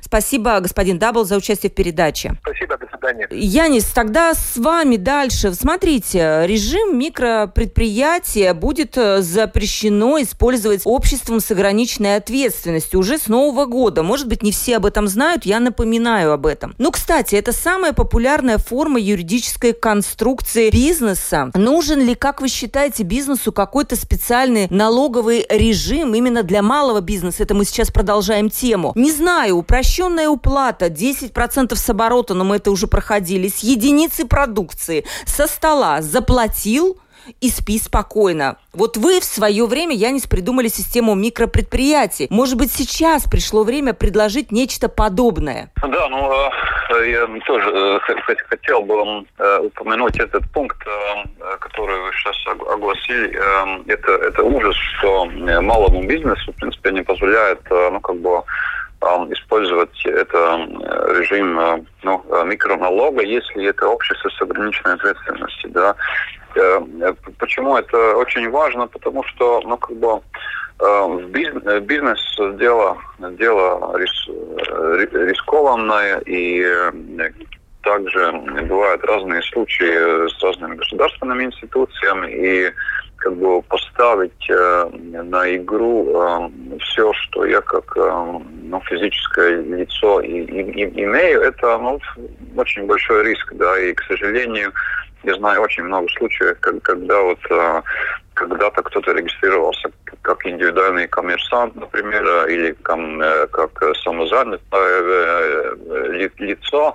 Спасибо, 0.02 0.60
господин 0.60 0.98
Дабл, 0.98 1.26
за 1.26 1.38
участие 1.38 1.70
в 1.70 1.76
передаче. 1.76 2.38
Спасибо, 2.42 2.78
до 2.78 2.88
свидания. 2.88 3.28
Янис, 3.32 3.86
тогда 3.86 4.14
тогда 4.14 4.36
с 4.36 4.58
вами 4.58 4.98
дальше. 4.98 5.54
Смотрите, 5.54 6.44
режим 6.46 7.00
микропредприятия 7.00 8.54
будет 8.54 8.98
э, 8.98 9.22
запрещено 9.22 10.22
использовать 10.22 10.82
обществом 10.84 11.40
с 11.40 11.50
ограниченной 11.50 12.18
ответственностью 12.18 13.00
уже 13.00 13.18
с 13.18 13.28
Нового 13.28 13.66
года. 13.66 14.04
Может 14.04 14.28
быть, 14.28 14.44
не 14.44 14.52
все 14.52 14.78
об 14.78 14.86
этом 14.86 15.08
знают, 15.08 15.46
я 15.46 15.62
напоминаю 15.62 16.34
об 16.34 16.46
этом. 16.46 16.76
Ну, 16.78 16.92
кстати, 16.92 17.36
это 17.36 17.54
самая 17.54 17.94
популярная 17.94 18.58
форма 18.58 19.00
юридической 19.00 19.74
конструкции 19.74 20.70
бизнеса. 20.70 21.50
Нужен 21.56 22.06
ли, 22.06 22.14
как 22.14 22.42
вы 22.42 22.50
считаете, 22.50 23.04
бизнесу 23.04 23.52
какой-то 23.52 23.96
специальный 23.96 24.68
налоговый 24.70 25.46
режим 25.50 26.14
именно 26.14 26.44
для 26.44 26.62
малого 26.62 27.02
бизнеса? 27.02 27.42
Это 27.42 27.56
мы 27.56 27.66
сейчас 27.66 27.90
продолжаем 27.90 28.50
тему. 28.50 28.92
Не 28.96 29.12
знаю, 29.14 29.58
упрощенная 29.58 30.28
уплата, 30.28 30.88
10% 30.88 31.76
с 31.76 31.90
оборота, 31.90 32.34
но 32.34 32.44
мы 32.44 32.58
это 32.58 32.72
уже 32.72 32.88
проходили, 32.88 33.48
с 33.48 33.60
единицы 33.60 34.26
продукции, 34.26 35.06
со 35.26 35.48
стола 35.48 36.02
заплатил, 36.02 36.98
и 37.42 37.50
спи 37.50 37.78
спокойно. 37.78 38.58
Вот 38.74 38.98
вы 38.98 39.20
в 39.20 39.24
свое 39.24 39.66
время, 39.66 39.96
Янис, 39.96 40.28
придумали 40.28 40.68
систему 40.68 41.16
микропредприятий. 41.16 42.28
Может 42.30 42.58
быть, 42.58 42.72
сейчас 42.72 43.24
пришло 43.24 43.64
время 43.64 43.94
предложить 43.94 44.52
нечто 44.52 44.90
подобное? 44.90 45.72
Да, 45.82 46.10
ну, 46.10 46.32
э, 46.98 47.10
я 47.12 47.28
тоже 47.46 47.70
э, 47.70 48.00
хотел 48.50 48.82
бы 48.82 49.26
э, 49.38 49.60
упомянуть 49.60 50.20
этот 50.20 50.50
пункт, 50.52 50.78
который 51.60 52.00
вы 52.02 52.12
сейчас 52.14 52.36
огласили. 52.48 53.38
Это, 53.88 54.12
это 54.12 54.44
ужас, 54.44 54.76
что 54.98 55.26
малому 55.62 56.04
бизнесу, 56.04 56.52
в 56.52 56.56
принципе, 56.56 56.92
не 56.92 57.02
позволяет, 57.02 57.62
ну, 57.70 58.00
как 58.00 58.18
бы, 58.18 58.44
использовать 59.32 60.06
это 60.06 60.68
режим 61.18 61.88
ну, 62.04 62.24
микроналога, 62.46 63.24
если 63.24 63.66
это 63.66 63.88
общество 63.88 64.30
с 64.30 64.42
ограниченной 64.42 64.96
ответственностью. 64.96 65.70
Да. 65.72 65.96
Э, 66.56 66.80
почему 67.40 67.78
это 67.78 68.16
очень 68.16 68.50
важно? 68.50 68.88
Потому 68.88 69.24
что, 69.24 69.62
ну, 69.66 69.78
как 69.78 69.96
бы 69.98 70.22
э, 70.80 71.80
бизнес 71.82 72.20
дело, 72.58 72.98
дело 73.20 73.98
рискованное 73.98 76.22
и 76.26 76.66
также 77.84 78.32
бывают 78.68 79.04
разные 79.04 79.42
случаи 79.44 80.28
с 80.28 80.44
разными 80.44 80.76
государственными 80.76 81.46
институциями 81.46 82.32
и 82.32 82.74
как 83.18 83.38
бы 83.38 83.62
поставить 83.62 84.50
э, 84.50 84.90
на 84.92 85.56
игру 85.56 86.10
э, 86.10 86.50
все, 86.82 87.14
что 87.14 87.46
я 87.46 87.62
как 87.62 87.96
э, 87.96 88.40
ну, 88.64 88.82
физическое 88.82 89.62
лицо 89.62 90.20
и, 90.20 90.42
и, 90.42 90.82
и 90.82 91.04
имею, 91.04 91.42
это 91.42 91.78
ну, 91.78 92.00
очень 92.58 92.86
большой 92.86 93.30
риск, 93.30 93.54
да, 93.54 93.80
и, 93.80 93.94
к 93.94 94.04
сожалению, 94.04 94.74
я 95.24 95.36
знаю 95.36 95.62
очень 95.62 95.84
много 95.84 96.10
случаев, 96.10 96.58
когда 96.60 97.22
вот 97.22 97.40
когда-то 98.34 98.82
кто-то 98.82 99.14
регистрировался 99.14 99.92
как 100.22 100.46
индивидуальный 100.46 101.08
коммерсант, 101.08 101.76
например, 101.76 102.24
или 102.48 102.72
э, 102.72 103.48
как 103.48 103.96
самозанятое 104.04 105.76
лицо, 106.40 106.94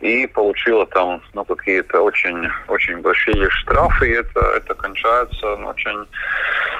и 0.00 0.26
получила 0.26 0.86
там 0.86 1.20
ну, 1.34 1.44
какие-то 1.44 2.00
очень 2.00 2.48
очень 2.68 2.98
большие 2.98 3.50
штрафы, 3.50 4.08
и 4.08 4.14
это, 4.14 4.40
это 4.56 4.74
кончается 4.74 5.56
ну, 5.56 5.68
очень 5.68 6.06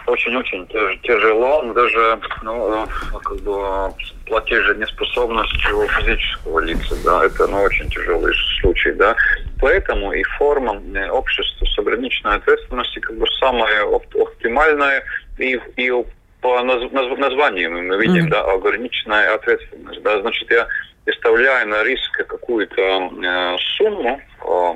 очень-очень 0.06 0.66
тяжело, 1.02 1.62
даже 1.72 2.20
ну, 2.42 2.86
как 3.22 3.40
бы 3.40 3.92
платеженеспособностью 4.26 5.88
физического 5.88 6.60
лица, 6.60 6.94
да, 7.04 7.24
это 7.24 7.46
ну, 7.46 7.62
очень 7.62 7.88
тяжелый 7.90 8.32
случай, 8.60 8.92
да. 8.92 9.16
Поэтому 9.60 10.12
и 10.12 10.22
форма 10.22 10.80
э, 10.94 11.10
общества 11.10 11.64
с 11.66 11.78
ограниченной 11.78 12.36
ответственностью 12.36 13.02
как 13.02 13.16
бы 13.16 13.26
самая 13.40 13.84
оптимальная 13.84 15.02
и, 15.38 15.60
и 15.76 15.92
по 16.40 16.62
названию 16.62 17.70
мы 17.72 17.98
видим, 17.98 18.26
mm-hmm. 18.26 18.30
да, 18.30 18.42
ограниченная 18.44 19.34
ответственность, 19.34 20.02
да, 20.02 20.20
значит, 20.20 20.48
я 20.50 20.68
выставляя 21.08 21.64
на 21.64 21.84
риск 21.84 22.12
какую-то 22.26 22.82
э, 22.82 23.56
сумму 23.76 24.20
э, 24.44 24.74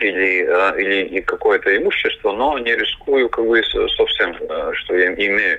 или, 0.00 0.46
э, 0.46 0.80
или 0.80 1.20
какое-то 1.20 1.74
имущество, 1.76 2.32
но 2.32 2.58
не 2.58 2.74
рискую 2.74 3.28
как 3.28 3.46
бы 3.46 3.62
совсем, 3.96 4.36
э, 4.38 4.72
что 4.74 4.96
я 4.96 5.14
имею. 5.14 5.58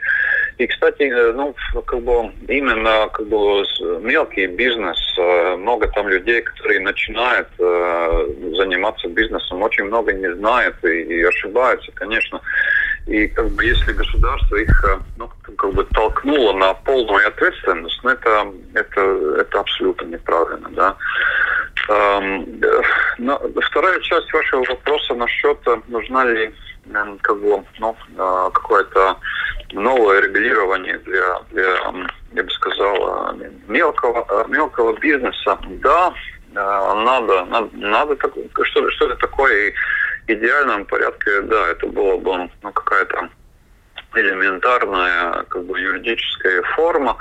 И, 0.57 0.67
кстати, 0.67 1.03
э, 1.03 1.33
ну, 1.33 1.55
как 1.85 2.01
бы 2.01 2.31
именно 2.47 3.09
как 3.11 3.27
бы 3.27 3.63
мелкий 4.01 4.47
бизнес, 4.47 4.97
э, 5.17 5.55
много 5.55 5.87
там 5.87 6.07
людей, 6.07 6.41
которые 6.41 6.79
начинают 6.79 7.47
заниматься 7.57 9.07
бизнесом, 9.07 9.61
очень 9.61 9.85
много 9.85 10.13
не 10.13 10.33
знают 10.35 10.75
и, 10.83 11.01
и 11.01 11.23
ошибаются, 11.23 11.91
конечно. 11.93 12.41
И 13.07 13.27
как 13.27 13.49
бы 13.51 13.63
если 13.63 13.93
государство 13.93 14.57
их 14.57 14.83
э, 14.83 14.99
ну, 15.15 15.29
как 15.57 15.73
бы 15.73 15.85
толкнуло 15.85 16.51
на 16.51 16.73
полную 16.73 17.25
ответственность, 17.25 17.99
ну 18.03 18.09
это, 18.09 18.51
это, 18.73 19.01
это 19.39 19.59
абсолютно 19.61 20.07
неправильно, 20.07 20.69
да. 20.71 20.97
Эм, 21.87 22.61
но 23.17 23.41
вторая 23.61 24.01
часть 24.01 24.31
вашего 24.33 24.65
вопроса 24.65 25.13
насчет, 25.13 25.57
э, 25.67 25.77
нужна 25.87 26.25
ли 26.25 26.53
эм, 26.93 27.17
как 27.19 27.39
бы, 27.39 27.63
ну, 27.79 27.95
э, 28.17 28.49
какое-то 28.53 29.17
новое 29.71 30.19
регулирование 30.19 30.97
для, 30.99 31.39
для, 31.51 31.77
я 32.33 32.43
бы 32.43 32.49
сказал, 32.49 33.35
мелкого, 33.67 34.45
мелкого 34.49 34.97
бизнеса. 34.99 35.57
Да, 35.81 36.13
надо, 36.53 37.45
надо, 37.45 37.69
надо 37.73 38.17
что, 38.63 38.91
что-то 38.91 39.15
такое 39.15 39.73
идеальном 40.27 40.85
порядке, 40.85 41.41
да, 41.41 41.69
это 41.69 41.87
было 41.87 42.17
бы 42.17 42.49
ну, 42.61 42.71
какая-то 42.71 43.29
элементарная 44.15 45.43
как 45.49 45.65
бы 45.65 45.79
юридическая 45.79 46.61
форма, 46.75 47.17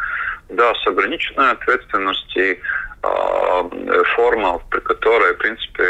да, 0.48 0.74
с 0.74 0.86
ограниченной 0.86 1.52
ответственностью, 1.52 2.58
э, 3.02 4.02
форма, 4.14 4.60
при 4.70 4.80
которой, 4.80 5.34
в 5.34 5.38
принципе, 5.38 5.84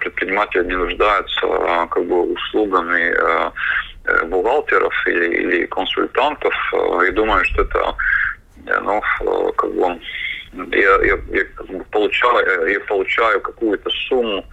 предприниматель 0.00 0.66
не 0.66 0.76
нуждается 0.76 1.46
э, 1.46 1.86
как 1.90 2.04
бы 2.04 2.32
услугами 2.32 3.14
э, 3.14 4.24
бухгалтеров 4.26 4.94
или, 5.06 5.36
или 5.36 5.66
консультантов. 5.66 6.54
И 7.06 7.10
думаю, 7.12 7.44
что 7.44 7.62
это 7.62 7.94
ну, 8.82 9.02
как 9.56 9.72
бы 9.74 10.00
я, 10.72 10.94
я, 11.02 11.18
я 11.30 11.44
получаю, 11.90 12.66
я 12.66 12.80
получаю 12.80 13.40
какую-то 13.40 13.90
сумму 14.08 14.44
Э, 14.44 14.48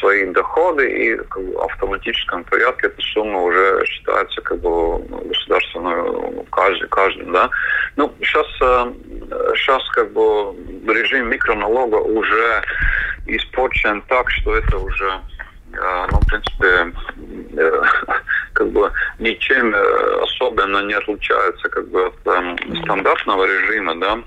свои 0.00 0.26
доходы 0.32 0.88
и 0.90 1.16
как 1.16 1.42
бы, 1.42 1.52
в 1.52 1.58
автоматическом 1.62 2.44
порядке 2.44 2.86
эта 2.86 3.00
сумма 3.02 3.42
уже 3.42 3.84
считается 3.86 4.40
как 4.42 4.60
бы 4.60 4.98
государственной 4.98 6.44
каждый, 6.50 6.88
каждым, 6.88 7.32
да. 7.32 7.50
Ну, 7.96 8.12
сейчас, 8.20 8.46
сейчас 9.56 9.82
э, 9.82 9.92
как 9.94 10.12
бы 10.12 10.54
режим 10.86 11.28
микроналога 11.28 11.96
уже 11.96 12.62
испорчен 13.26 14.02
так, 14.08 14.30
что 14.30 14.56
это 14.56 14.78
уже 14.78 15.20
э, 15.72 16.06
ну, 16.12 16.18
в 16.20 16.26
принципе, 16.26 16.92
как 18.52 18.70
бы 18.70 18.92
ничем 19.18 19.74
особенно 20.22 20.84
не 20.84 20.94
отличается 20.94 21.68
как 21.68 21.88
бы 21.88 22.06
от 22.06 22.78
стандартного 22.82 23.44
режима, 23.44 23.94
да. 23.96 24.18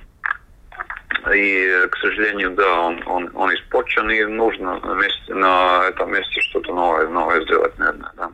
И, 1.34 1.88
к 1.90 1.98
сожалению, 1.98 2.52
да, 2.52 2.82
он, 2.82 3.04
он, 3.06 3.30
он 3.36 3.54
испорчен, 3.54 4.10
и 4.10 4.24
нужно 4.26 4.80
вместе, 4.80 5.34
на 5.34 5.86
этом 5.88 6.12
месте 6.12 6.42
что-то 6.50 6.74
новое, 6.74 7.08
новое 7.08 7.44
сделать, 7.44 7.78
наверное, 7.78 8.12
да. 8.18 8.30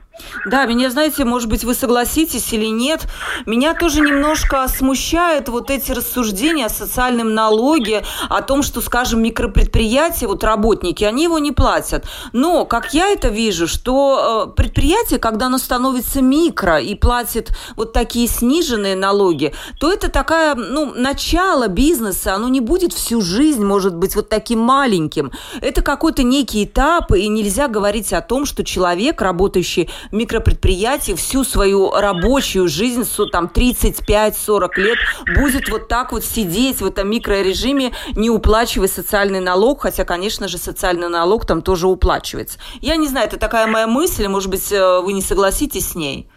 Да, 0.45 0.65
меня, 0.65 0.89
знаете, 0.89 1.25
может 1.25 1.49
быть, 1.49 1.63
вы 1.63 1.73
согласитесь 1.73 2.51
или 2.53 2.65
нет, 2.65 3.07
меня 3.45 3.73
тоже 3.73 4.01
немножко 4.01 4.67
смущают 4.67 5.49
вот 5.49 5.69
эти 5.69 5.91
рассуждения 5.91 6.65
о 6.65 6.69
социальном 6.69 7.33
налоге, 7.33 8.03
о 8.29 8.41
том, 8.41 8.63
что, 8.63 8.81
скажем, 8.81 9.21
микропредприятия, 9.21 10.27
вот 10.27 10.43
работники, 10.43 11.03
они 11.03 11.23
его 11.23 11.39
не 11.39 11.51
платят. 11.51 12.05
Но, 12.33 12.65
как 12.65 12.93
я 12.93 13.09
это 13.09 13.27
вижу, 13.27 13.67
что 13.67 14.47
э, 14.47 14.55
предприятие, 14.55 15.19
когда 15.19 15.47
оно 15.47 15.57
становится 15.57 16.21
микро 16.21 16.79
и 16.79 16.95
платит 16.95 17.51
вот 17.75 17.93
такие 17.93 18.27
сниженные 18.27 18.95
налоги, 18.95 19.53
то 19.79 19.91
это 19.91 20.09
такая, 20.09 20.55
ну, 20.55 20.93
начало 20.95 21.67
бизнеса, 21.67 22.33
оно 22.33 22.47
не 22.47 22.61
будет 22.61 22.76
всю 22.93 23.21
жизнь, 23.21 23.63
может 23.63 23.95
быть, 23.95 24.15
вот 24.15 24.29
таким 24.29 24.59
маленьким. 24.59 25.31
Это 25.61 25.81
какой-то 25.81 26.23
некий 26.23 26.65
этап, 26.65 27.11
и 27.11 27.27
нельзя 27.27 27.67
говорить 27.67 28.13
о 28.13 28.21
том, 28.21 28.45
что 28.45 28.63
человек, 28.63 29.21
работающий 29.21 29.89
в 30.11 30.15
микропредприятии, 30.15 31.13
всю 31.13 31.43
свою 31.43 31.91
рабочую 31.91 32.67
жизнь, 32.67 33.03
там 33.31 33.51
35-40 33.53 34.69
лет, 34.77 34.97
будет 35.35 35.69
вот 35.69 35.87
так 35.87 36.11
вот 36.11 36.23
сидеть 36.23 36.81
в 36.81 36.85
этом 36.85 37.09
микрорежиме, 37.09 37.93
не 38.15 38.29
уплачивая 38.29 38.87
социальный 38.87 39.39
налог, 39.39 39.81
хотя, 39.81 40.05
конечно 40.05 40.47
же, 40.47 40.57
социальный 40.57 41.09
налог 41.09 41.45
там 41.45 41.61
тоже 41.61 41.87
уплачивается. 41.87 42.59
Я 42.81 42.95
не 42.95 43.07
знаю, 43.07 43.27
это 43.27 43.37
такая 43.37 43.67
моя 43.67 43.87
мысль, 43.87 44.27
может 44.27 44.49
быть, 44.49 44.71
э, 44.71 45.01
вы 45.01 45.13
не 45.13 45.21
согласитесь 45.21 45.89
с 45.89 45.95
ней? 45.95 46.29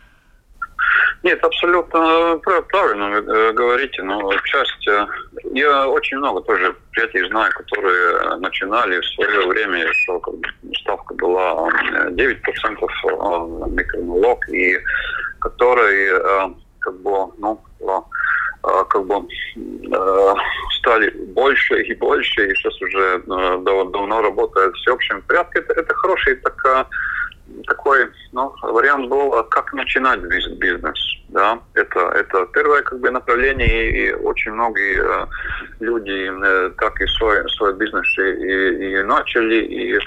Нет, 1.22 1.44
абсолютно 1.44 2.40
правильно 2.68 3.10
вы 3.10 3.52
говорите, 3.52 4.02
но 4.02 4.32
часть... 4.44 4.88
Я 5.52 5.88
очень 5.88 6.16
много 6.18 6.40
тоже 6.42 6.72
предприятий 6.72 7.28
знаю, 7.28 7.52
которые 7.52 8.36
начинали 8.36 9.00
в 9.00 9.06
свое 9.06 9.46
время, 9.46 9.86
что 9.92 10.22
ставка 10.80 11.14
была 11.14 11.68
9% 12.10 13.70
микроналог, 13.70 14.48
и 14.48 14.78
которые 15.40 16.22
как 16.80 16.94
бы, 17.00 17.32
ну, 17.38 17.60
как 18.62 19.06
бы 19.06 19.26
стали 20.78 21.10
больше 21.10 21.82
и 21.82 21.94
больше, 21.94 22.46
и 22.46 22.54
сейчас 22.54 22.80
уже 22.80 23.22
давно 23.26 24.22
работает 24.22 24.72
в 24.72 24.78
всеобщем 24.78 25.22
порядке. 25.22 25.58
Это, 25.60 25.80
это 25.80 25.94
хороший 25.94 26.36
так, 26.36 26.86
такой 27.62 28.08
ну, 28.32 28.52
вариант 28.62 29.08
был, 29.08 29.42
как 29.44 29.72
начинать 29.72 30.20
бизнес. 30.20 30.98
Да? 31.28 31.58
Это, 31.74 32.00
это 32.10 32.46
первое 32.52 32.82
как 32.82 32.98
бы, 33.00 33.10
направление, 33.10 33.90
и 33.90 34.12
очень 34.12 34.52
многие 34.52 35.02
люди 35.80 36.30
так 36.78 37.00
и 37.00 37.06
свой, 37.06 37.48
свой 37.50 37.74
бизнес 37.74 38.06
и, 38.18 38.98
и 38.98 39.02
начали. 39.02 39.64
И 39.64 39.98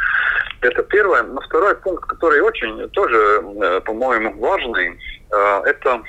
это 0.61 0.83
первое. 0.83 1.23
Но 1.23 1.41
второй 1.41 1.75
пункт, 1.75 2.05
который 2.09 2.41
очень 2.41 2.89
тоже, 2.89 3.81
по-моему, 3.85 4.37
важный, 4.39 4.99
это 5.29 6.01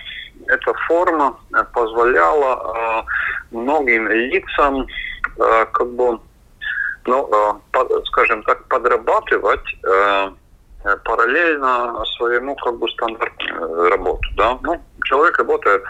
эта 0.46 0.74
форма 0.86 1.38
э, 1.54 1.64
позволяла 1.72 3.02
э, 3.02 3.56
многим 3.56 4.08
лицам 4.08 4.86
э, 5.38 5.66
как 5.72 5.88
бы, 5.92 6.18
ну, 7.06 7.60
скажем 8.06 8.42
так, 8.44 8.66
подрабатывать 8.68 9.76
параллельно 11.04 12.04
своему 12.16 12.54
как 12.56 12.78
бы 12.78 12.88
стандартную 12.90 13.90
работу, 13.90 14.28
да. 14.36 14.58
Ну, 14.62 14.80
человек 15.04 15.38
работает 15.38 15.82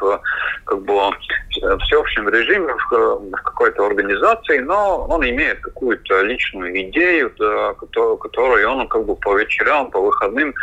как 0.65 0.83
бы 0.83 0.95
в 0.95 1.79
всеобщем 1.85 2.29
режиме 2.29 2.75
в, 2.75 2.91
в 2.91 3.31
какой-то 3.43 3.87
организации, 3.87 4.59
но 4.59 5.07
он 5.09 5.29
имеет 5.29 5.61
какую-то 5.61 6.23
личную 6.23 6.81
идею, 6.91 7.33
да, 7.39 7.75
которую, 7.75 8.17
которую 8.19 8.69
он 8.69 8.89
как 8.89 9.05
бы 9.05 9.17
по 9.17 9.37
вечерам, 9.37 9.91
по 9.91 10.01
выходным 10.01 10.55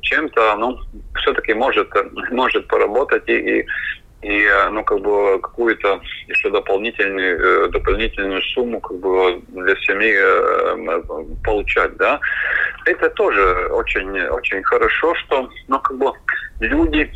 чем-то, 0.00 0.56
ну, 0.56 0.78
все-таки 1.16 1.54
может, 1.54 1.88
может 2.30 2.66
поработать 2.68 3.28
и, 3.28 3.60
и 3.60 3.66
и 4.26 4.44
ну 4.72 4.82
как 4.82 5.00
бы 5.00 5.38
какую-то 5.40 6.00
еще 6.26 6.50
дополнительную 6.50 7.66
э, 7.66 7.68
дополнительную 7.68 8.42
сумму 8.42 8.80
как 8.80 8.98
бы 8.98 9.40
для 9.48 9.76
семьи 9.76 10.14
э, 10.18 11.02
получать, 11.44 11.96
да. 11.96 12.20
Это 12.86 13.08
тоже 13.10 13.68
очень 13.70 14.20
очень 14.28 14.64
хорошо, 14.64 15.14
что 15.14 15.48
ну 15.68 15.78
как 15.78 15.96
бы 15.96 16.12
люди 16.58 17.08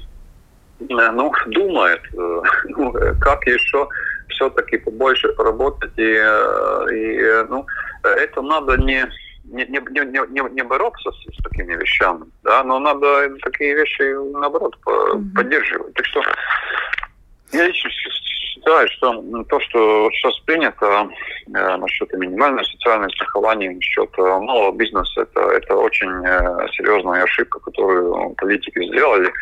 э, 0.79 1.11
ну 1.13 1.33
думают, 1.47 2.03
ну, 2.13 2.93
как 3.21 3.45
еще 3.47 3.89
все-таки 4.29 4.79
побольше 4.79 5.29
поработать 5.33 5.99
и, 5.99 6.13
и 6.13 7.45
ну 7.49 7.67
это 8.05 8.41
надо 8.41 8.77
не 8.77 9.05
не, 9.51 9.65
не, 9.67 10.27
не, 10.29 10.51
не 10.55 10.63
бороться 10.63 11.11
с, 11.11 11.37
с 11.37 11.43
такими 11.43 11.75
вещами, 11.75 12.25
да, 12.43 12.63
но 12.65 12.79
надо 12.79 13.37
такие 13.43 13.75
вещи, 13.75 14.03
наоборот, 14.33 14.77
mm-hmm. 14.87 15.35
поддерживать. 15.35 15.95
Так 15.95 16.07
что 16.07 16.23
я 17.53 17.67
лично 17.67 17.91
считаю, 17.91 18.89
что 18.91 19.45
то, 19.49 19.61
что 19.61 20.11
сейчас 20.13 20.39
принято 20.41 21.09
э, 21.55 21.77
насчет 21.77 22.13
минимального 22.13 22.65
социального 22.65 23.11
страхования, 23.11 23.71
насчет 23.71 24.11
э, 24.19 24.23
малого 24.23 24.77
бизнеса, 24.77 25.23
это, 25.23 25.41
это 25.41 25.75
очень 25.75 26.11
э, 26.25 26.69
серьезная 26.73 27.25
ошибка, 27.25 27.59
которую 27.61 28.31
политики 28.35 28.87
сделали. 28.87 29.33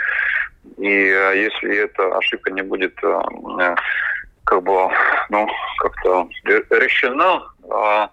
И 0.79 0.89
э, 0.89 1.43
если 1.43 1.85
эта 1.85 2.17
ошибка 2.17 2.51
не 2.51 2.63
будет 2.63 2.97
э, 3.03 3.21
э 3.61 3.75
как 4.45 4.63
бы, 4.63 4.89
ну, 5.29 5.47
как-то 5.79 6.27
решена, 6.71 7.43
э, 7.65 8.09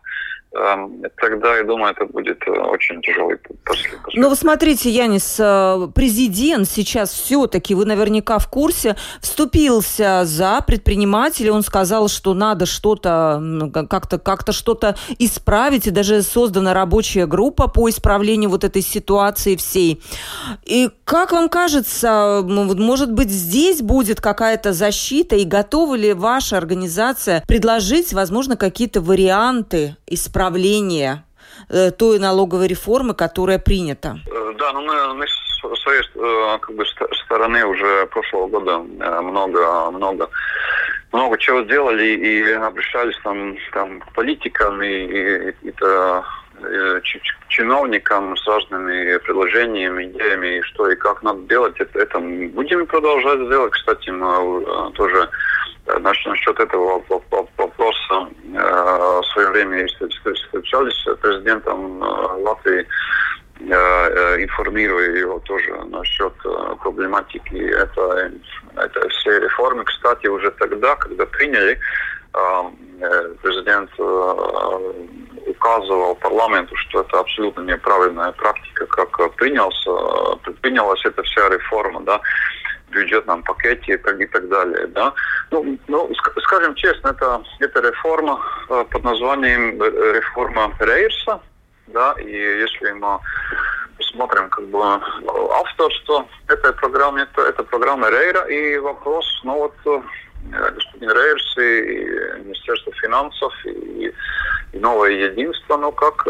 тогда, 1.18 1.58
я 1.58 1.64
думаю, 1.64 1.94
это 1.94 2.06
будет 2.06 2.42
э, 2.48 2.52
очень 2.52 3.02
тяжелый 3.02 3.38
путь 3.38 3.58
после. 3.64 3.92
Ну, 4.14 4.30
вы 4.30 4.36
смотрите, 4.36 4.90
Янис, 4.90 5.38
э, 5.40 5.88
президент 5.94 6.68
сейчас 6.70 7.12
все-таки, 7.12 7.76
вы 7.76 7.86
наверняка 7.86 8.40
в 8.40 8.50
курсе, 8.50 8.96
вступился 9.20 10.22
за 10.24 10.62
предпринимателей. 10.66 11.50
Он 11.50 11.64
сказал, 11.64 12.08
что 12.08 12.34
надо 12.34 12.66
что-то, 12.66 13.42
как-то 13.90 14.18
как 14.18 14.46
что-то 14.52 14.96
исправить, 15.20 15.88
и 15.88 15.92
даже 15.92 16.22
создана 16.22 16.74
рабочая 16.74 17.26
группа 17.26 17.68
по 17.68 17.90
исправлению 17.90 18.50
вот 18.50 18.64
этой 18.64 18.82
ситуации 18.82 19.56
всей. 19.56 20.02
И 20.66 20.90
как 21.04 21.32
вам 21.32 21.50
кажется, 21.50 22.42
может 22.46 23.12
быть, 23.12 23.30
здесь 23.30 23.82
будет 23.82 24.22
какая-то 24.22 24.74
защита, 24.74 25.36
и 25.36 25.44
готова 25.44 25.96
ли 25.96 26.14
ваша 26.14 26.58
организация 26.58 27.44
предложить, 27.48 28.14
возможно, 28.14 28.56
какие-то 28.56 29.02
варианты 29.02 29.98
исправления 30.08 30.45
исправления 30.46 31.24
э, 31.70 31.92
той 31.92 32.20
налоговой 32.20 32.68
реформы, 32.68 33.14
которая 33.14 33.60
принята? 33.60 34.20
Э, 34.28 34.54
да, 34.58 34.74
ну 34.74 34.82
мы, 34.82 35.14
мы 35.16 35.28
с 35.28 35.82
своей 35.82 36.02
э, 36.02 36.58
как 36.60 36.76
бы, 36.76 36.86
стороны 37.26 37.66
уже 37.66 38.06
прошлого 38.08 38.48
года 38.48 38.80
много, 38.80 39.92
много 39.92 40.30
много 41.12 41.38
чего 41.38 41.64
сделали 41.64 42.06
и 42.06 42.52
обращались 42.52 43.18
там, 43.24 43.56
там 43.72 44.02
к 44.02 44.14
политикам 44.14 44.82
и, 44.84 44.88
и, 44.88 45.50
и, 45.62 45.70
и 45.70 45.74
чиновникам 47.48 48.36
с 48.36 48.48
разными 48.48 49.18
предложениями, 49.20 50.06
идеями, 50.06 50.62
что 50.62 50.90
и 50.90 50.96
как 50.96 51.24
надо 51.24 51.40
делать. 51.48 51.76
Это, 51.80 52.00
это 52.00 52.20
будем 52.20 52.86
продолжать 52.86 53.50
делать. 53.50 53.72
Кстати, 53.74 54.10
мы 54.10 54.92
тоже 54.94 55.30
насчет 55.86 56.60
этого 56.60 57.04
вопроса. 57.58 58.28
В 58.44 59.24
свое 59.34 59.50
время 59.50 59.88
встречались 59.88 60.96
с 61.04 61.16
президентом 61.18 62.02
Латвии, 62.02 62.88
информируя 63.60 65.10
его 65.12 65.40
тоже 65.40 65.74
насчет 65.86 66.34
проблематики 66.82 67.56
это, 67.56 68.32
это 68.76 69.10
все 69.10 69.40
реформы. 69.40 69.84
Кстати, 69.86 70.28
уже 70.28 70.52
тогда, 70.52 70.96
когда 70.96 71.26
приняли, 71.26 71.80
президент 73.42 73.92
указывал 75.48 76.16
парламенту, 76.16 76.76
что 76.76 77.02
это 77.02 77.20
абсолютно 77.20 77.62
неправильная 77.62 78.32
практика, 78.34 78.86
как 78.88 79.36
принялся, 79.36 79.92
принялась 80.62 81.06
эта 81.06 81.24
вся 81.24 81.50
реформа, 81.50 82.02
да, 82.02 82.20
бюджетном 82.96 83.44
пакете 83.44 83.94
и 83.94 83.98
так, 83.98 84.20
и 84.20 84.26
так 84.26 84.48
далее. 84.50 84.88
Да? 84.88 85.14
Ну, 85.52 85.78
ну, 85.88 86.12
скажем 86.44 86.76
честно, 86.76 87.10
это, 87.10 87.44
это 87.60 87.82
реформа 87.82 88.40
э, 88.70 88.86
под 88.90 89.04
названием 89.04 89.82
э, 89.82 90.14
реформа 90.14 90.72
Рейерса. 90.80 91.40
Да? 91.88 92.16
И 92.20 92.32
если 92.32 92.92
мы 92.92 93.20
посмотрим 93.98 94.50
как 94.50 94.66
бы 94.68 94.80
авторство 95.62 96.26
этой 96.48 96.74
программы, 96.74 97.22
это, 97.22 97.42
это 97.42 97.64
программа 97.64 98.10
Рейра. 98.10 98.46
И 98.46 98.78
вопрос, 98.78 99.26
ну 99.44 99.58
вот 99.60 99.76
э, 99.86 100.02
господин 100.72 101.12
Рейерс 101.12 101.58
и 101.58 102.44
Министерство 102.46 102.94
финансов 102.94 103.54
и, 103.66 104.14
и 104.74 104.80
новое 104.80 105.12
единство, 105.12 105.78
ну 105.78 105.92
как 105.92 106.26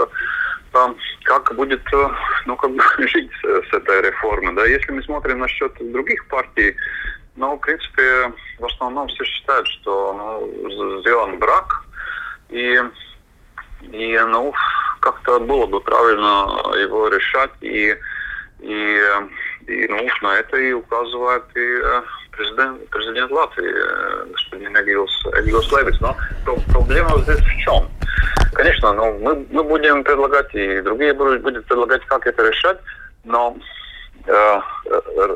как 1.24 1.56
будет 1.56 1.82
э, 1.94 2.10
ну, 2.46 2.56
как 2.56 2.72
бы 2.72 2.84
жить 3.08 3.32
с, 3.42 3.70
с 3.70 3.74
этой 3.74 4.02
реформой. 4.02 4.54
Да? 4.56 4.66
Если 4.66 4.92
мы 4.92 5.04
смотрим 5.04 5.40
насчет 5.40 5.74
других 5.92 6.28
партий, 6.28 6.76
ну, 7.36 7.56
в 7.56 7.60
принципе, 7.60 8.32
в 8.60 8.66
основном 8.66 9.08
все 9.10 9.24
считают, 9.26 9.68
что 9.68 10.14
ну, 10.14 11.02
сделан 11.02 11.38
брак, 11.38 11.84
и, 12.50 12.80
и 13.82 14.20
ну, 14.28 14.54
как-то 15.02 15.40
было 15.40 15.66
бы 15.66 15.82
правильно 15.82 16.78
его 16.80 17.08
решать, 17.10 17.52
и, 17.62 17.96
и, 18.60 19.00
и 19.68 19.88
ну, 19.88 20.08
на 20.22 20.36
это 20.36 20.58
и 20.58 20.72
указывает 20.74 21.44
и 21.56 21.60
э, 21.60 22.02
президент, 22.36 22.90
президент 22.90 23.32
Латвии, 23.32 23.72
э, 23.72 24.26
господин 24.32 24.76
Эгилс, 24.78 25.26
Эгилс 25.38 25.72
Левиц. 25.72 26.00
Но 26.02 26.16
проблема 26.72 27.18
здесь 27.20 27.40
в 27.40 27.58
чем? 27.60 27.90
Конечно, 28.54 28.94
ну, 28.94 29.18
мы, 29.20 29.46
мы 29.50 29.64
будем 29.64 30.04
предлагать, 30.04 30.54
и 30.54 30.82
другие 30.82 31.14
будут 31.14 31.66
предлагать, 31.66 32.06
как 32.06 32.26
это 32.28 32.48
решать, 32.48 32.80
но 33.24 33.56
э, 34.28 34.60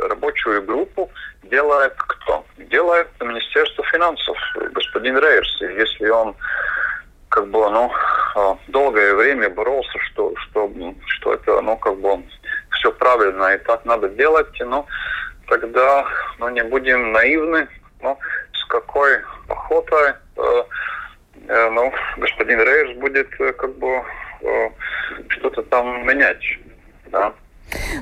рабочую 0.09 0.63
группу 0.63 1.09
делает 1.43 1.93
кто? 1.97 2.45
Делает 2.57 3.07
Министерство 3.19 3.83
финансов, 3.85 4.37
господин 4.73 5.17
Рейерс. 5.17 5.61
Если 5.61 6.09
он 6.09 6.35
как 7.29 7.47
бы, 7.47 7.69
ну, 7.69 7.91
э, 8.35 8.55
долгое 8.67 9.13
время 9.15 9.49
боролся, 9.49 9.99
что, 10.11 10.33
что, 10.37 10.71
что 11.07 11.33
это, 11.33 11.61
ну, 11.61 11.77
как 11.77 11.97
бы, 11.97 12.23
все 12.71 12.91
правильно 12.91 13.53
и 13.53 13.57
так 13.57 13.85
надо 13.85 14.09
делать, 14.09 14.55
ну, 14.59 14.85
тогда, 15.49 16.05
ну, 16.39 16.49
не 16.49 16.63
будем 16.63 17.11
наивны, 17.11 17.67
ну, 18.01 18.17
с 18.53 18.65
какой 18.65 19.21
охотой 19.47 20.13
э, 20.37 20.63
Э, 21.49 21.69
ну, 21.71 21.91
господин 22.17 22.61
Рейс 22.61 22.95
будет 22.99 23.27
э, 23.39 23.53
как 23.53 23.75
бы 23.77 24.03
э, 24.41 24.69
что-то 25.29 25.63
там 25.63 26.05
менять. 26.05 26.43
Да. 27.07 27.33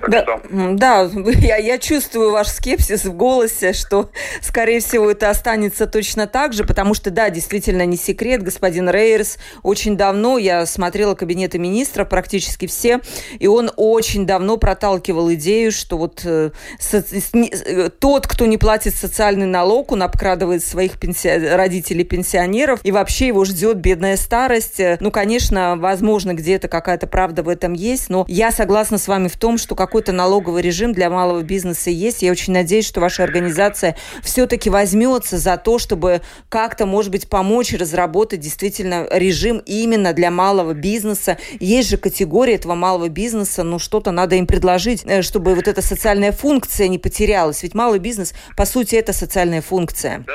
Да, 0.08 0.24
что... 0.24 0.42
да 0.50 1.10
я, 1.40 1.58
я 1.58 1.78
чувствую 1.78 2.32
ваш 2.32 2.48
скепсис 2.48 3.06
в 3.06 3.14
голосе, 3.14 3.74
что, 3.74 4.10
скорее 4.42 4.80
всего, 4.80 5.12
это 5.12 5.30
останется 5.30 5.88
точно 5.88 6.28
так 6.28 6.54
же, 6.54 6.64
потому 6.64 6.94
что, 6.94 7.12
да, 7.12 7.30
действительно 7.30 7.86
не 7.86 7.98
секрет, 7.98 8.44
господин 8.44 8.90
Рейерс 8.90 9.38
очень 9.64 9.98
давно, 9.98 10.38
я 10.38 10.66
смотрела 10.66 11.16
кабинеты 11.16 11.58
министров, 11.60 12.10
практически 12.10 12.68
все, 12.68 13.02
и 13.40 13.48
он 13.48 13.72
очень 13.76 14.26
давно 14.26 14.58
проталкивал 14.58 15.34
идею, 15.34 15.72
что 15.72 15.98
вот 15.98 16.22
э, 16.26 16.52
со, 16.80 16.98
э, 16.98 17.90
тот, 17.90 18.28
кто 18.28 18.46
не 18.46 18.58
платит 18.58 18.96
социальный 18.96 19.46
налог, 19.46 19.92
он 19.92 20.04
обкрадывает 20.04 20.64
своих 20.64 21.00
пенси... 21.00 21.28
родителей-пенсионеров, 21.28 22.80
и 22.84 22.92
вообще 22.92 23.28
его 23.28 23.46
ждет 23.46 23.78
бедная 23.78 24.18
старость. 24.18 24.82
Ну, 25.00 25.12
конечно, 25.12 25.76
возможно, 25.78 26.34
где-то 26.34 26.68
какая-то 26.68 27.08
правда 27.08 27.44
в 27.44 27.50
этом 27.50 27.74
есть, 27.74 28.10
но 28.10 28.26
я 28.28 28.52
согласна 28.52 28.98
с 28.98 29.08
вами 29.08 29.28
в 29.28 29.38
том, 29.38 29.58
что 29.58 29.76
какой-то 29.78 30.12
налоговый 30.12 30.62
режим 30.62 30.92
для 30.92 31.10
малого 31.10 31.44
бизнеса 31.44 31.90
есть. 31.90 32.22
Я 32.22 32.32
очень 32.32 32.52
надеюсь, 32.52 32.86
что 32.86 33.00
ваша 33.00 33.24
организация 33.24 33.96
все-таки 34.22 34.70
возьмется 34.70 35.38
за 35.38 35.56
то, 35.56 35.80
чтобы 35.80 36.22
как-то, 36.50 36.86
может 36.86 37.12
быть, 37.12 37.30
помочь 37.30 37.74
разработать 37.74 38.42
действительно 38.42 39.08
режим 39.12 39.62
именно 39.66 40.12
для 40.12 40.32
малого 40.32 40.74
бизнеса. 40.74 41.38
Есть 41.60 41.90
же 41.90 41.98
категория 41.98 42.56
этого 42.56 42.76
малого 42.76 43.08
бизнеса, 43.08 43.64
ну 43.64 43.80
что-то 43.80 44.12
надо 44.12 44.36
им 44.36 44.48
предложить, 44.48 45.04
э, 45.06 45.22
чтобы 45.22 45.56
вот 45.56 45.68
эта 45.68 45.82
социальная 45.82 46.32
функция 46.32 46.88
не 46.88 46.98
потерялась. 46.98 47.64
Ведь 47.64 47.76
малый 47.76 48.00
бизнес, 48.00 48.34
по 48.56 48.66
сути, 48.66 48.96
это 48.96 49.14
социальная 49.14 49.62
функция. 49.62 50.26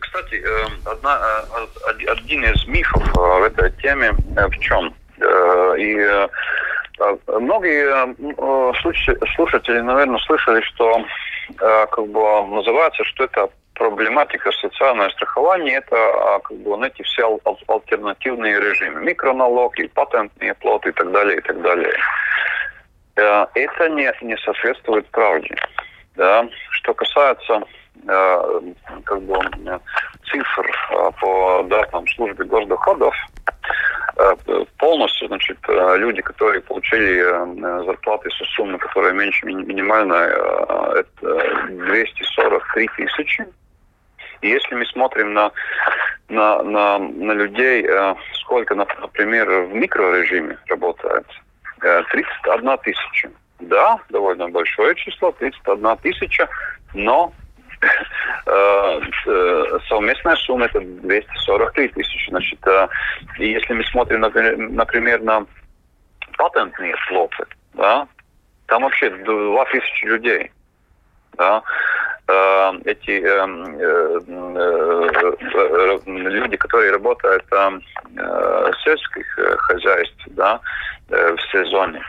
Кстати, 0.00 0.42
э, 0.44 0.66
одна, 0.84 1.44
э, 1.88 2.06
один 2.08 2.44
из 2.44 2.66
мифов 2.66 3.02
в 3.14 3.42
этой 3.42 3.70
теме 3.80 4.12
в 4.12 4.58
чем? 4.60 4.94
И 5.78 6.28
Многие 6.98 8.14
слушатели, 9.34 9.80
наверное, 9.80 10.18
слышали, 10.20 10.60
что 10.62 11.04
как 11.58 12.06
бы 12.08 12.46
называется, 12.48 13.04
что 13.04 13.24
это 13.24 13.48
проблематика 13.74 14.50
социального 14.52 15.10
страхования, 15.10 15.76
это 15.76 16.40
как 16.42 16.56
бы, 16.58 16.86
эти 16.86 17.02
все 17.02 17.38
альтернативные 17.68 18.58
режимы. 18.58 19.02
Микроналоги, 19.02 19.86
патентные 19.88 20.54
плоты 20.54 20.88
и 20.88 20.92
так 20.92 21.12
далее, 21.12 21.38
и 21.38 21.40
так 21.42 21.60
далее. 21.60 21.94
Это 23.14 23.88
не, 23.90 24.10
не 24.22 24.36
соответствует 24.38 25.06
правде. 25.10 25.54
Да? 26.16 26.48
Что 26.70 26.94
касается 26.94 27.62
как 29.04 29.22
бы, 29.22 29.38
цифр 30.30 30.70
по 31.20 31.62
датам 31.68 32.06
службы 32.08 32.44
госдоходов, 32.44 33.14
Э, 33.45 33.45
полностью, 34.78 35.28
значит, 35.28 35.58
э, 35.68 35.96
люди, 35.98 36.22
которые 36.22 36.60
получили 36.62 37.20
э, 37.20 37.84
зарплаты 37.84 38.30
со 38.30 38.44
суммы, 38.44 38.78
которая 38.78 39.12
меньше 39.12 39.46
минимальной, 39.46 40.28
это 41.00 41.66
243 41.68 42.88
тысячи. 42.96 43.46
И 44.42 44.48
если 44.48 44.74
мы 44.74 44.86
смотрим 44.86 45.34
на, 45.34 45.50
на, 46.28 46.62
на, 46.62 46.98
на 46.98 47.32
людей, 47.32 47.86
сколько, 48.40 48.74
например, 48.74 49.48
в 49.48 49.74
микрорежиме 49.74 50.58
работает, 50.68 51.26
31 51.80 52.78
тысяча. 52.78 53.30
Да, 53.60 53.98
довольно 54.10 54.48
большое 54.48 54.94
число, 54.94 55.32
31 55.32 55.96
тысяча, 55.98 56.48
но 56.94 57.32
Э, 57.32 57.32
э, 57.32 57.45
совместная 59.88 60.36
сумма 60.36 60.66
это 60.66 60.80
243 60.80 61.88
тысячи. 61.88 62.30
Значит, 62.30 62.66
э, 62.66 62.88
и 63.38 63.50
если 63.52 63.74
мы 63.74 63.84
смотрим, 63.84 64.20
например, 64.20 65.22
на 65.22 65.44
патентные 66.36 66.94
слоты, 67.08 67.44
да, 67.74 68.06
там 68.66 68.82
вообще 68.82 69.10
2 69.10 69.64
тысячи 69.66 70.04
людей. 70.04 70.50
Да, 71.36 71.62
эти 72.86 73.20
люди, 76.06 76.56
которые 76.56 76.92
работают 76.92 77.44
в 77.50 78.74
сельских 78.82 79.38
хозяйствах, 79.58 80.26
да, 80.30 80.60
в 81.08 81.38
сезоне, 81.52 82.00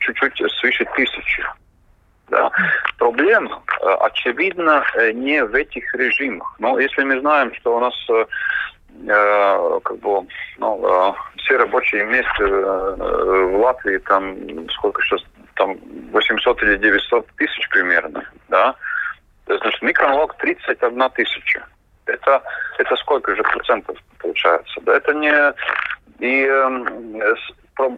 чуть-чуть 0.00 0.42
свыше 0.58 0.86
тысячи. 0.96 1.44
Да. 2.28 2.50
Проблема, 2.98 3.62
э, 3.80 3.94
очевидно, 4.00 4.84
э, 4.94 5.12
не 5.12 5.44
в 5.44 5.54
этих 5.54 5.94
режимах. 5.94 6.54
Но 6.58 6.78
если 6.78 7.02
мы 7.02 7.20
знаем, 7.20 7.54
что 7.54 7.76
у 7.76 7.80
нас 7.80 7.94
э, 8.08 8.24
э 9.08 9.80
как 9.84 9.98
бы, 9.98 10.26
ну, 10.58 11.14
все 11.36 11.56
рабочие 11.56 12.04
места 12.04 12.44
в 12.44 13.56
Латвии, 13.60 13.98
там, 13.98 14.68
сколько 14.70 15.02
сейчас, 15.02 15.22
там, 15.56 15.76
800 16.12 16.62
или 16.62 16.76
900 16.76 17.26
тысяч 17.36 17.68
примерно, 17.70 18.22
да, 18.48 18.76
значит, 19.46 19.82
микроналог 19.82 20.36
31 20.36 21.10
тысяча. 21.10 21.66
Это, 22.06 22.42
это 22.78 22.96
сколько 22.96 23.34
же 23.34 23.42
процентов 23.42 23.96
получается? 24.18 24.80
Да, 24.82 24.96
это 24.96 25.12
не... 25.14 25.32
И 26.18 26.46
э, 26.46 27.34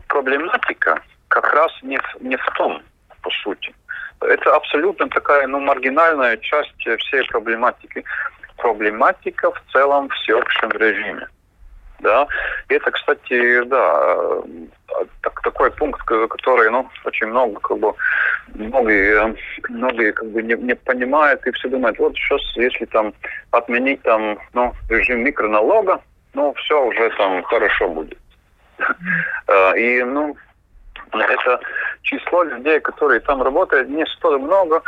проблематика 0.09 1.03
как 1.29 1.53
раз 1.53 1.73
не 1.83 1.99
в, 1.99 2.23
не 2.23 2.37
в 2.37 2.47
том, 2.57 2.83
по 3.23 3.31
сути 3.31 3.75
это 4.21 4.55
абсолютно 4.55 5.09
такая, 5.09 5.47
ну, 5.47 5.61
маргинальная 5.61 6.37
часть 6.39 6.75
всей 6.77 7.25
проблематики. 7.29 8.05
Проблематика 8.57 9.51
в 9.51 9.63
целом 9.73 10.09
всеобщем 10.11 10.71
режиме. 10.71 11.29
Да. 12.01 12.27
Это, 12.69 12.91
кстати, 12.91 13.65
да, 13.65 14.43
так, 15.23 15.41
такой 15.43 15.71
пункт, 15.71 16.03
который, 16.03 16.71
ну, 16.71 16.89
очень 17.05 17.29
много, 17.29 17.61
как 17.61 17.79
бы, 17.79 17.95
многие, 18.55 19.35
многие, 19.69 20.13
как 20.13 20.29
бы, 20.29 20.43
не, 20.43 20.55
не 20.55 20.75
понимают 20.75 21.47
и 21.47 21.53
все 21.53 21.69
думают, 21.69 21.99
вот 21.99 22.15
сейчас, 22.15 22.41
если 22.57 22.85
там 22.87 23.15
отменить 23.53 24.03
там, 24.03 24.39
ну, 24.53 24.75
режим 24.91 25.21
микроналога, 25.25 26.01
ну, 26.35 26.53
все 26.55 26.85
уже 26.85 27.11
там 27.17 27.43
хорошо 27.45 27.89
будет. 27.89 28.19
И, 29.77 30.03
ну, 30.03 30.37
это 31.13 31.61
число 32.03 32.43
людей, 32.43 32.81
которые 32.81 33.21
там 33.21 33.43
работают, 33.43 33.89
не 33.89 34.05
столь 34.07 34.41
много, 34.41 34.83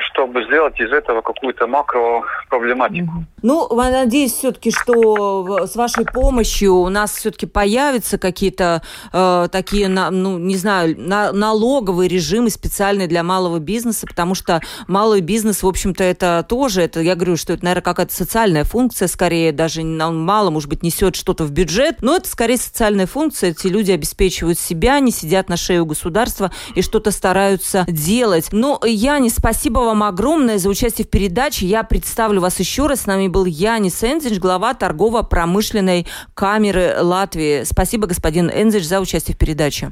чтобы 0.00 0.44
сделать 0.44 0.78
из 0.80 0.92
этого 0.92 1.22
какую-то 1.22 1.66
макро-проблематику. 1.66 3.24
Ну, 3.42 3.68
надеюсь 3.74 4.32
все-таки, 4.32 4.70
что 4.70 5.66
с 5.66 5.74
вашей 5.74 6.04
помощью 6.04 6.74
у 6.74 6.88
нас 6.88 7.12
все-таки 7.12 7.46
появятся 7.46 8.18
какие-то 8.18 8.82
э, 9.12 9.48
такие, 9.50 9.88
ну, 9.88 10.38
не 10.38 10.56
знаю, 10.56 10.94
на, 10.98 11.32
налоговые 11.32 12.08
режимы 12.08 12.50
специальные 12.50 13.08
для 13.08 13.22
малого 13.22 13.58
бизнеса, 13.58 14.06
потому 14.06 14.34
что 14.34 14.60
малый 14.86 15.20
бизнес, 15.20 15.62
в 15.62 15.66
общем-то, 15.66 16.04
это 16.04 16.44
тоже, 16.48 16.82
это, 16.82 17.00
я 17.00 17.14
говорю, 17.14 17.36
что 17.36 17.54
это, 17.54 17.64
наверное, 17.64 17.82
какая-то 17.82 18.14
социальная 18.14 18.64
функция, 18.64 19.08
скорее, 19.08 19.52
даже 19.52 19.82
мало, 19.82 20.50
может 20.50 20.68
быть, 20.68 20.82
несет 20.82 21.16
что-то 21.16 21.44
в 21.44 21.50
бюджет, 21.50 22.02
но 22.02 22.16
это 22.16 22.28
скорее 22.28 22.58
социальная 22.58 23.06
функция. 23.06 23.50
Эти 23.50 23.68
люди 23.68 23.92
обеспечивают 23.92 24.58
себя, 24.58 25.00
не 25.00 25.10
сидят 25.10 25.48
на 25.48 25.56
шее 25.56 25.80
у 25.80 25.86
государства 25.86 26.52
и 26.74 26.82
что-то 26.82 27.10
стараются 27.10 27.86
делать. 27.88 28.48
Но, 28.52 28.80
Яне, 28.84 29.30
Спасибо 29.38 29.78
вам 29.78 30.02
огромное 30.02 30.58
за 30.58 30.68
участие 30.68 31.06
в 31.06 31.10
передаче. 31.10 31.64
Я 31.64 31.84
представлю 31.84 32.40
вас 32.40 32.58
еще 32.58 32.86
раз. 32.86 33.02
С 33.02 33.06
нами 33.06 33.27
был 33.28 33.44
Янис 33.44 34.02
Энзич, 34.02 34.38
глава 34.38 34.74
торгово-промышленной 34.74 36.06
камеры 36.34 36.96
Латвии. 37.00 37.64
Спасибо, 37.64 38.06
господин 38.06 38.50
Энзич, 38.50 38.86
за 38.86 39.00
участие 39.00 39.34
в 39.34 39.38
передаче. 39.38 39.90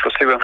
Спасибо. 0.00 0.38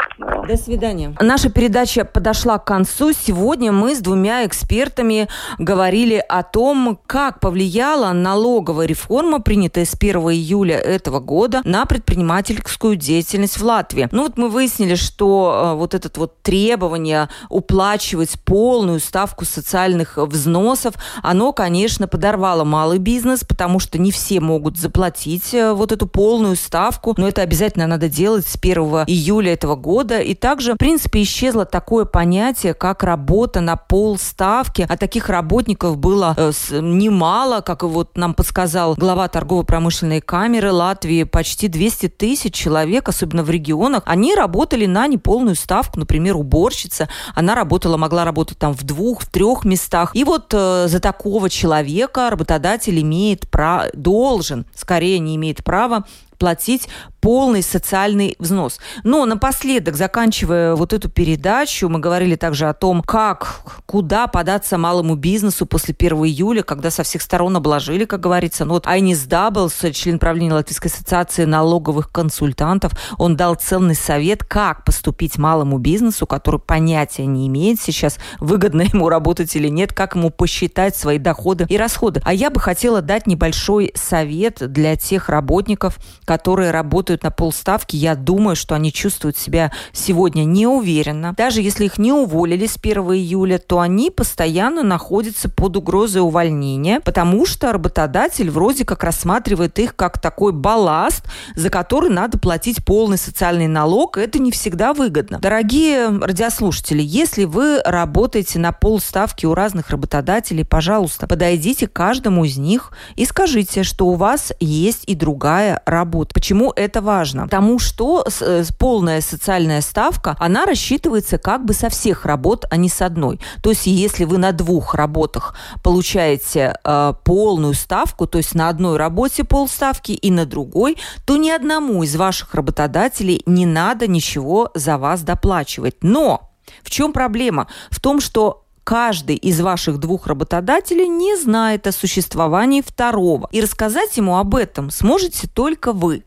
До 0.47 0.57
свидания. 0.57 1.15
Наша 1.21 1.51
передача 1.51 2.05
подошла 2.05 2.59
к 2.59 2.65
концу. 2.65 3.13
Сегодня 3.13 3.73
мы 3.73 3.95
с 3.95 4.01
двумя 4.01 4.45
экспертами 4.45 5.29
говорили 5.59 6.23
о 6.29 6.43
том, 6.43 6.99
как 7.07 7.41
повлияла 7.41 8.13
налоговая 8.13 8.87
реформа, 8.87 9.41
принятая 9.41 9.87
с 9.87 9.95
1 9.95 10.17
июля 10.17 10.77
этого 10.77 11.21
года, 11.21 11.63
на 11.65 11.87
предпринимательскую 11.87 12.97
деятельность 12.97 13.59
в 13.59 13.65
Латвии. 13.65 14.09
Ну 14.13 14.25
вот 14.25 14.37
мы 14.37 14.49
выяснили, 14.51 14.95
что 14.95 15.73
э, 15.73 15.77
вот 15.77 15.95
это 15.95 16.11
вот 16.19 16.43
требование 16.43 17.29
уплачивать 17.49 18.39
полную 18.45 19.01
ставку 19.01 19.45
социальных 19.45 20.19
взносов, 20.19 20.95
оно, 21.23 21.53
конечно, 21.53 22.09
подорвало 22.09 22.65
малый 22.65 22.99
бизнес, 22.99 23.45
потому 23.45 23.79
что 23.79 23.99
не 23.99 24.11
все 24.11 24.41
могут 24.41 24.77
заплатить 24.77 25.55
э, 25.55 25.73
вот 25.73 25.93
эту 25.93 26.07
полную 26.07 26.57
ставку, 26.57 27.15
но 27.17 27.29
это 27.29 27.43
обязательно 27.43 27.87
надо 27.87 28.09
делать 28.09 28.47
с 28.47 28.57
1 28.57 28.77
июля 29.07 29.46
этого 29.53 29.67
этого 29.67 29.75
года. 29.75 30.21
И 30.21 30.35
также, 30.35 30.75
в 30.75 30.77
принципе, 30.77 31.23
исчезло 31.23 31.65
такое 31.65 32.05
понятие, 32.05 32.73
как 32.75 33.03
работа 33.03 33.61
на 33.61 33.77
полставки. 33.77 34.87
А 34.89 34.97
таких 34.97 35.29
работников 35.29 35.99
было 35.99 36.35
э, 36.37 36.53
немало, 36.81 37.61
как 37.61 37.83
вот 37.83 38.17
нам 38.17 38.35
подсказал 38.35 38.95
глава 38.95 39.29
торгово-промышленной 39.29 40.21
камеры 40.21 40.71
Латвии, 40.73 41.25
почти 41.25 41.69
200 41.69 42.09
тысяч 42.09 42.55
человек, 42.55 43.09
особенно 43.09 43.43
в 43.43 43.51
регионах. 43.51 44.03
Они 44.07 44.35
работали 44.35 44.87
на 44.87 45.09
неполную 45.09 45.57
ставку, 45.57 45.99
например, 45.99 46.37
уборщица. 46.37 47.09
Она 47.35 47.55
работала, 47.55 47.97
могла 47.97 48.25
работать 48.25 48.59
там 48.59 48.73
в 48.73 48.85
двух, 48.85 49.23
в 49.23 49.31
трех 49.31 49.65
местах. 49.65 50.15
И 50.15 50.23
вот 50.25 50.55
э, 50.55 50.87
за 50.89 51.01
такого 51.01 51.51
человека 51.51 52.31
работодатель 52.31 53.01
имеет 53.01 53.51
право, 53.51 53.87
должен, 53.95 54.67
скорее 54.75 55.19
не 55.19 55.35
имеет 55.37 55.65
права 55.65 56.05
платить 56.39 56.89
полный 57.27 57.61
социальный 57.61 58.37
взнос. 58.39 58.79
Но 59.03 59.27
напоследок, 59.27 59.97
заканчивая 59.97 60.77
вот 60.77 60.93
эту 60.93 61.09
передачу, 61.09 61.89
мы 61.89 61.99
говорили 61.99 62.37
также 62.37 62.69
о 62.69 62.73
том, 62.73 63.03
как, 63.03 63.63
куда 63.85 64.29
податься 64.29 64.79
малому 64.79 65.17
бизнесу 65.17 65.67
после 65.67 65.93
1 65.99 66.19
июля, 66.19 66.63
когда 66.63 66.89
со 66.89 67.03
всех 67.03 67.23
сторон 67.23 67.57
обложили, 67.57 68.05
как 68.05 68.21
говорится. 68.21 68.65
Ну 68.65 68.75
вот 68.75 68.87
Айнис 68.87 69.25
Даблс, 69.25 69.75
член 69.93 70.21
правления 70.21 70.53
Латвийской 70.53 70.87
ассоциации 70.87 71.47
налоговых 71.47 72.13
консультантов, 72.13 72.93
он 73.19 73.35
дал 73.35 73.57
ценный 73.57 73.97
совет, 73.97 74.45
как 74.45 74.85
поступить 74.85 75.37
малому 75.37 75.79
бизнесу, 75.79 76.29
который 76.29 76.61
понятия 76.61 77.27
не 77.27 77.49
имеет 77.49 77.81
сейчас, 77.81 78.19
выгодно 78.39 78.83
ему 78.93 79.09
работать 79.09 79.57
или 79.57 79.67
нет, 79.67 79.93
как 79.93 80.15
ему 80.15 80.31
посчитать 80.31 80.95
свои 80.95 81.19
доходы 81.19 81.67
и 81.69 81.77
расходы. 81.77 82.23
А 82.25 82.33
я 82.33 82.51
бы 82.51 82.61
хотела 82.61 83.03
дать 83.03 83.27
небольшой 83.27 83.91
совет 83.97 84.59
для 84.73 84.95
тех 84.95 85.29
работников, 85.29 85.99
которые 86.25 86.71
работают 86.71 87.16
на 87.23 87.31
полставки. 87.31 87.97
Я 87.97 88.15
думаю, 88.15 88.57
что 88.57 88.75
они 88.75 88.93
чувствуют 88.93 89.37
себя 89.37 89.73
сегодня 89.93 90.45
неуверенно. 90.45 91.35
Даже 91.37 91.63
если 91.63 91.85
их 91.85 91.99
не 91.99 92.13
уволили 92.13 92.67
с 92.67 92.77
1 92.77 93.03
июля, 93.13 93.59
то 93.59 93.81
они 93.81 94.11
постоянно 94.11 94.83
находятся 94.83 95.49
под 95.49 95.77
угрозой 95.77 96.23
увольнения, 96.23 97.01
потому 97.01 97.47
что 97.47 97.73
работодатель 97.73 98.51
вроде 98.51 98.85
как 98.85 99.05
рассматривает 99.05 99.79
их 99.79 99.97
как 99.97 100.21
такой 100.21 100.53
балласт, 100.53 101.25
за 101.55 101.71
который 101.71 102.11
надо 102.11 102.39
платить 102.39 102.85
полный 102.85 103.19
социальный 103.19 103.69
налог. 103.69 104.19
Это 104.19 104.39
не 104.39 104.51
всегда 104.51 104.93
выгодно. 104.93 105.39
Дорогие 105.39 106.09
радиослушатели, 106.09 107.03
если 107.03 107.45
вы 107.45 107.81
работаете 107.85 108.59
на 108.59 108.73
полставки 108.73 109.47
у 109.47 109.55
разных 109.55 109.91
работодателей, 109.91 110.65
пожалуйста, 110.65 111.27
подойдите 111.27 111.87
к 111.87 111.93
каждому 111.93 112.45
из 112.45 112.57
них 112.57 112.93
и 113.15 113.25
скажите, 113.25 113.83
что 113.83 114.07
у 114.07 114.15
вас 114.15 114.53
есть 114.61 115.05
и 115.07 115.15
другая 115.15 115.83
работа. 115.87 116.33
Почему 116.35 116.73
это 116.75 117.01
важно? 117.07 117.45
Потому 117.45 117.79
что 117.79 118.27
э, 118.41 118.65
полная 118.79 119.23
социальная 119.23 119.81
ставка, 119.81 120.37
она 120.39 120.67
рассчитывается 120.67 121.39
как 121.39 121.65
бы 121.65 121.73
со 121.73 121.89
всех 121.89 122.27
работ, 122.27 122.67
а 122.71 122.77
не 122.77 122.91
с 122.91 123.01
одной. 123.01 123.41
То 123.63 123.71
есть 123.71 123.87
если 123.87 124.25
вы 124.25 124.37
на 124.37 124.53
двух 124.53 124.95
работах 124.95 125.55
получаете 125.83 126.75
э, 126.85 127.13
полную 127.25 127.73
ставку, 127.73 128.27
то 128.27 128.39
есть 128.39 128.55
на 128.55 128.69
одной 128.69 128.99
работе 128.99 129.45
полставки 129.45 130.13
и 130.13 130.31
на 130.31 130.45
другой, 130.45 130.99
то 131.25 131.37
ни 131.37 131.49
одному 131.49 132.03
из 132.03 132.15
ваших 132.17 132.55
работодателей 132.55 133.43
не 133.47 133.65
надо 133.65 134.07
ничего 134.07 134.71
за 134.75 134.99
вас 134.99 135.23
доплачивать. 135.23 135.97
Но 136.03 136.51
в 136.83 136.91
чем 136.91 137.13
проблема? 137.13 137.69
В 137.91 138.01
том, 138.01 138.21
что 138.21 138.67
каждый 138.87 139.35
из 139.35 139.61
ваших 139.61 139.99
двух 139.99 140.29
работодателей 140.29 141.09
не 141.09 141.37
знает 141.37 141.89
о 141.89 141.93
существовании 141.93 142.83
второго. 142.83 143.49
И 143.51 143.61
рассказать 143.61 144.17
ему 144.17 144.39
об 144.39 144.55
этом 144.55 144.91
сможете 144.91 145.49
только 145.49 145.93
вы. 145.93 146.23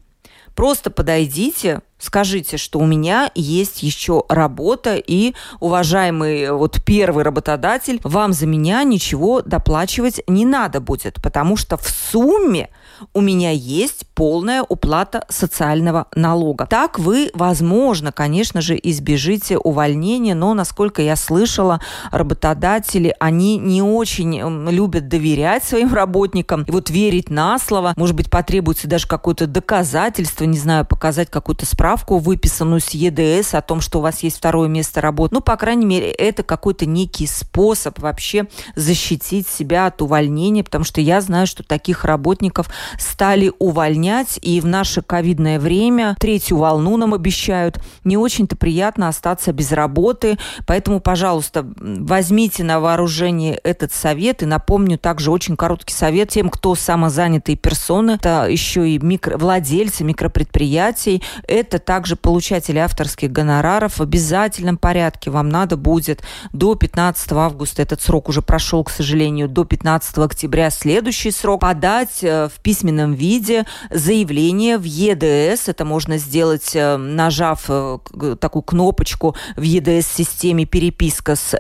Просто 0.60 0.92
подойдите, 0.92 1.80
скажите, 2.00 2.58
что 2.58 2.80
у 2.80 2.86
меня 2.86 3.32
есть 3.34 3.82
еще 3.82 4.26
работа, 4.28 4.98
и, 4.98 5.34
уважаемый 5.62 6.52
вот 6.52 6.84
первый 6.86 7.24
работодатель, 7.24 8.02
вам 8.04 8.34
за 8.34 8.46
меня 8.46 8.84
ничего 8.84 9.42
доплачивать 9.42 10.20
не 10.28 10.46
надо 10.46 10.82
будет, 10.82 11.22
потому 11.24 11.56
что 11.56 11.78
в 11.78 11.88
сумме 11.88 12.72
у 13.14 13.22
меня 13.22 13.52
есть 13.52 14.06
полная 14.14 14.64
уплата 14.64 15.26
социального 15.30 16.08
налога. 16.16 16.68
Так 16.68 17.00
вы, 17.00 17.32
возможно, 17.34 18.12
конечно 18.12 18.62
же, 18.62 18.80
избежите 18.82 19.58
увольнения, 19.58 20.36
но, 20.36 20.54
насколько 20.54 21.02
я 21.02 21.16
слышала, 21.16 21.80
работодатели, 22.12 23.16
они 23.20 23.58
не 23.58 23.82
очень 23.82 24.40
любят 24.70 25.08
доверять 25.08 25.64
своим 25.64 25.94
работникам 25.94 26.64
и 26.64 26.72
вот 26.72 26.90
верить 26.90 27.30
на 27.30 27.58
слово. 27.60 27.94
Может 27.96 28.16
быть, 28.16 28.30
потребуется 28.30 28.88
даже 28.88 29.08
какое-то 29.08 29.48
доказательство, 29.48 30.44
не 30.44 30.58
знаю, 30.58 30.86
показать 30.86 31.30
какую-то 31.30 31.66
справку, 31.66 32.18
выписанную 32.18 32.82
с 32.82 32.90
ЕДС 32.90 33.54
о 33.54 33.62
том, 33.62 33.82
что 33.82 34.00
у 34.00 34.02
вас 34.02 34.24
есть 34.24 34.38
второе 34.38 34.68
место 34.68 35.02
работы. 35.02 35.34
Ну, 35.34 35.42
по 35.42 35.56
крайней 35.58 35.86
мере, 35.86 36.12
это 36.12 36.44
какой-то 36.44 36.86
некий 36.86 37.28
способ 37.28 38.00
вообще 38.00 38.48
защитить 38.76 39.48
себя 39.48 39.88
от 39.88 40.02
увольнения, 40.02 40.64
потому 40.64 40.84
что 40.84 41.02
я 41.02 41.22
знаю, 41.22 41.48
что 41.48 41.64
таких 41.64 42.06
работников 42.06 42.70
стали 42.98 43.52
увольнять, 43.60 44.40
и 44.42 44.62
в 44.62 44.66
наше 44.66 45.02
ковидное 45.02 45.60
время 45.60 46.16
третью 46.20 46.58
волну 46.58 46.98
нам 46.98 47.14
обещают. 47.14 47.80
Не 48.04 48.18
очень-то 48.18 48.56
приятно 48.56 49.08
остаться 49.08 49.52
без 49.54 49.72
работы, 49.72 50.38
поэтому, 50.66 51.00
пожалуйста, 51.00 51.66
возьмите 51.78 52.64
на 52.64 52.80
вооружение 52.80 53.56
этот 53.56 53.94
совет, 53.94 54.44
и 54.44 54.46
напомню 54.46 54.98
также 54.98 55.32
очень 55.32 55.56
короткий 55.56 55.94
совет 55.94 56.30
тем, 56.30 56.50
кто 56.50 56.76
самозанятые 56.76 57.56
персоны, 57.56 58.12
это 58.12 58.48
еще 58.50 58.90
и 58.90 59.00
микро, 59.00 59.38
владельцы 59.38 60.04
микропредприятий, 60.04 61.24
это 61.48 61.80
также 61.80 62.16
получатели 62.16 62.80
авторских 62.80 63.32
гонораров 63.32 63.98
в 63.98 64.02
обязательном 64.02 64.78
порядке. 64.78 65.32
Вам 65.32 65.50
надо 65.50 65.78
будет 65.78 66.22
до 66.54 66.76
15 66.76 67.32
августа, 67.34 67.82
этот 67.82 68.02
срок 68.02 68.30
уже 68.30 68.42
прошел, 68.42 68.84
к 68.84 68.90
сожалению, 68.90 69.48
до 69.48 69.66
15 69.66 70.18
октября 70.20 70.70
следующий 70.70 71.32
срок, 71.32 71.62
подать 71.62 72.24
э, 72.24 72.50
в 72.50 72.60
письменном 72.80 73.14
виде 73.14 73.66
заявление 73.90 74.78
в 74.78 74.84
ЕДС. 74.84 75.68
Это 75.68 75.84
можно 75.84 76.18
сделать, 76.18 76.72
э, 76.76 76.96
нажав 76.96 77.66
э, 77.68 77.98
такую 78.40 78.64
кнопочку 78.64 79.36
в 79.58 79.62
ЕДС-системе 79.62 80.66
переписка 80.66 81.36
с 81.36 81.60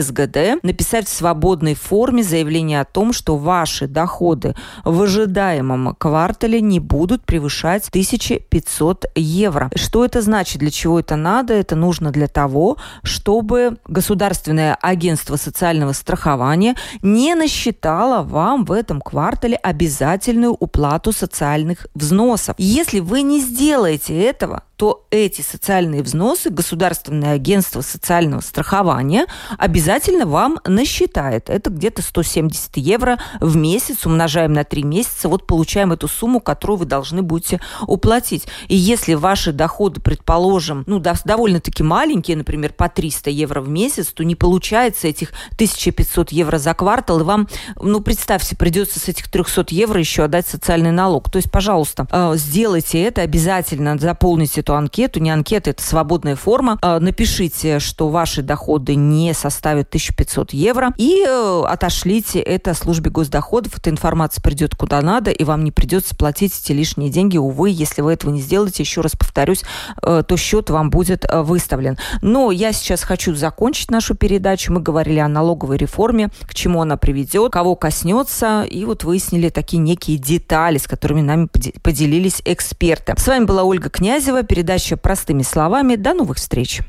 СГД, 0.00 0.62
написать 0.62 1.06
в 1.06 1.12
свободной 1.12 1.74
форме 1.74 2.22
заявление 2.22 2.80
о 2.80 2.84
том, 2.84 3.12
что 3.12 3.36
ваши 3.36 3.86
доходы 3.86 4.54
в 4.84 5.02
ожидаемом 5.02 5.94
квартале 5.96 6.60
не 6.60 6.80
будут 6.80 7.24
превышать 7.24 7.88
1500 7.88 9.06
евро. 9.14 9.70
Что 9.74 10.04
это 10.04 10.22
значит? 10.22 10.58
Для 10.58 10.70
чего 10.70 11.00
это 11.00 11.16
надо? 11.16 11.54
Это 11.54 11.76
нужно 11.76 12.10
для 12.10 12.28
того, 12.28 12.76
чтобы 13.02 13.78
Государственное 13.86 14.76
агентство 14.80 15.36
социального 15.36 15.92
страхования 15.92 16.74
не 17.02 17.34
насчитало 17.34 18.22
вам 18.22 18.64
в 18.64 18.72
этом 18.72 19.00
квартале 19.00 19.56
обязательную 19.56 20.52
уплату 20.52 21.12
социальных 21.12 21.86
взносов. 21.94 22.54
Если 22.58 23.00
вы 23.00 23.22
не 23.22 23.40
сделаете 23.40 24.20
этого, 24.20 24.62
то 24.84 25.06
эти 25.08 25.40
социальные 25.40 26.02
взносы 26.02 26.50
Государственное 26.50 27.32
агентство 27.32 27.80
социального 27.80 28.42
страхования 28.42 29.24
обязательно 29.56 30.26
вам 30.26 30.60
насчитает. 30.66 31.48
Это 31.48 31.70
где-то 31.70 32.02
170 32.02 32.76
евро 32.76 33.18
в 33.40 33.56
месяц, 33.56 34.04
умножаем 34.04 34.52
на 34.52 34.62
3 34.62 34.82
месяца, 34.82 35.30
вот 35.30 35.46
получаем 35.46 35.92
эту 35.92 36.06
сумму, 36.06 36.38
которую 36.38 36.80
вы 36.80 36.84
должны 36.84 37.22
будете 37.22 37.62
уплатить. 37.86 38.46
И 38.68 38.76
если 38.76 39.14
ваши 39.14 39.52
доходы, 39.52 40.02
предположим, 40.02 40.84
ну, 40.86 41.00
довольно-таки 41.00 41.82
маленькие, 41.82 42.36
например, 42.36 42.74
по 42.74 42.90
300 42.90 43.30
евро 43.30 43.62
в 43.62 43.70
месяц, 43.70 44.08
то 44.08 44.22
не 44.22 44.34
получается 44.34 45.08
этих 45.08 45.30
1500 45.54 46.30
евро 46.30 46.58
за 46.58 46.74
квартал, 46.74 47.20
и 47.20 47.24
вам, 47.24 47.48
ну, 47.80 48.02
представьте, 48.02 48.54
придется 48.54 49.00
с 49.00 49.08
этих 49.08 49.30
300 49.30 49.64
евро 49.70 49.98
еще 49.98 50.24
отдать 50.24 50.46
социальный 50.46 50.92
налог. 50.92 51.30
То 51.30 51.38
есть, 51.38 51.50
пожалуйста, 51.50 52.06
э, 52.10 52.32
сделайте 52.36 53.02
это, 53.02 53.22
обязательно 53.22 53.96
заполните 53.98 54.60
эту 54.60 54.73
анкету. 54.74 55.20
Не 55.20 55.30
анкета, 55.30 55.70
это 55.70 55.82
свободная 55.82 56.36
форма. 56.36 56.78
А, 56.82 57.00
напишите, 57.00 57.78
что 57.78 58.08
ваши 58.08 58.42
доходы 58.42 58.94
не 58.94 59.32
составят 59.34 59.88
1500 59.88 60.52
евро 60.52 60.92
и 60.96 61.24
э, 61.26 61.62
отошлите 61.66 62.40
это 62.40 62.74
службе 62.74 63.10
госдоходов. 63.10 63.78
Эта 63.78 63.90
информация 63.90 64.42
придет 64.42 64.74
куда 64.74 65.00
надо, 65.02 65.30
и 65.30 65.44
вам 65.44 65.64
не 65.64 65.72
придется 65.72 66.14
платить 66.16 66.58
эти 66.58 66.72
лишние 66.72 67.10
деньги. 67.10 67.38
Увы, 67.38 67.70
если 67.70 68.02
вы 68.02 68.12
этого 68.12 68.30
не 68.30 68.40
сделаете, 68.40 68.82
еще 68.82 69.00
раз 69.00 69.12
повторюсь, 69.12 69.64
э, 70.02 70.22
то 70.26 70.36
счет 70.36 70.70
вам 70.70 70.90
будет 70.90 71.24
э, 71.24 71.42
выставлен. 71.42 71.98
Но 72.22 72.50
я 72.50 72.72
сейчас 72.72 73.02
хочу 73.02 73.34
закончить 73.34 73.90
нашу 73.90 74.14
передачу. 74.14 74.72
Мы 74.72 74.80
говорили 74.80 75.18
о 75.18 75.28
налоговой 75.28 75.76
реформе, 75.76 76.30
к 76.42 76.54
чему 76.54 76.80
она 76.82 76.96
приведет, 76.96 77.52
кого 77.52 77.76
коснется, 77.76 78.62
и 78.62 78.84
вот 78.84 79.04
выяснили 79.04 79.48
такие 79.48 79.78
некие 79.78 80.18
детали, 80.18 80.78
с 80.78 80.86
которыми 80.86 81.20
нами 81.20 81.48
поделились 81.82 82.42
эксперты. 82.44 83.14
С 83.16 83.26
вами 83.26 83.44
была 83.44 83.64
Ольга 83.64 83.90
Князева, 83.90 84.42
Передача 84.54 84.96
«Простыми 84.96 85.42
словами». 85.42 85.96
До 85.96 86.14
новых 86.14 86.36
встреч! 86.36 86.80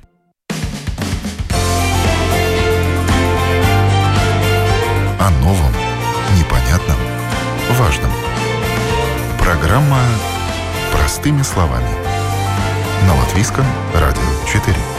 О 5.20 5.30
новом, 5.41 5.74
непонятном, 6.38 6.97
важном. 7.72 8.11
Программа 9.39 9.97
«Простыми 10.91 11.41
словами». 11.41 11.89
На 13.07 13.16
Латвийском 13.20 13.66
радио 13.95 14.22
4. 14.45 14.95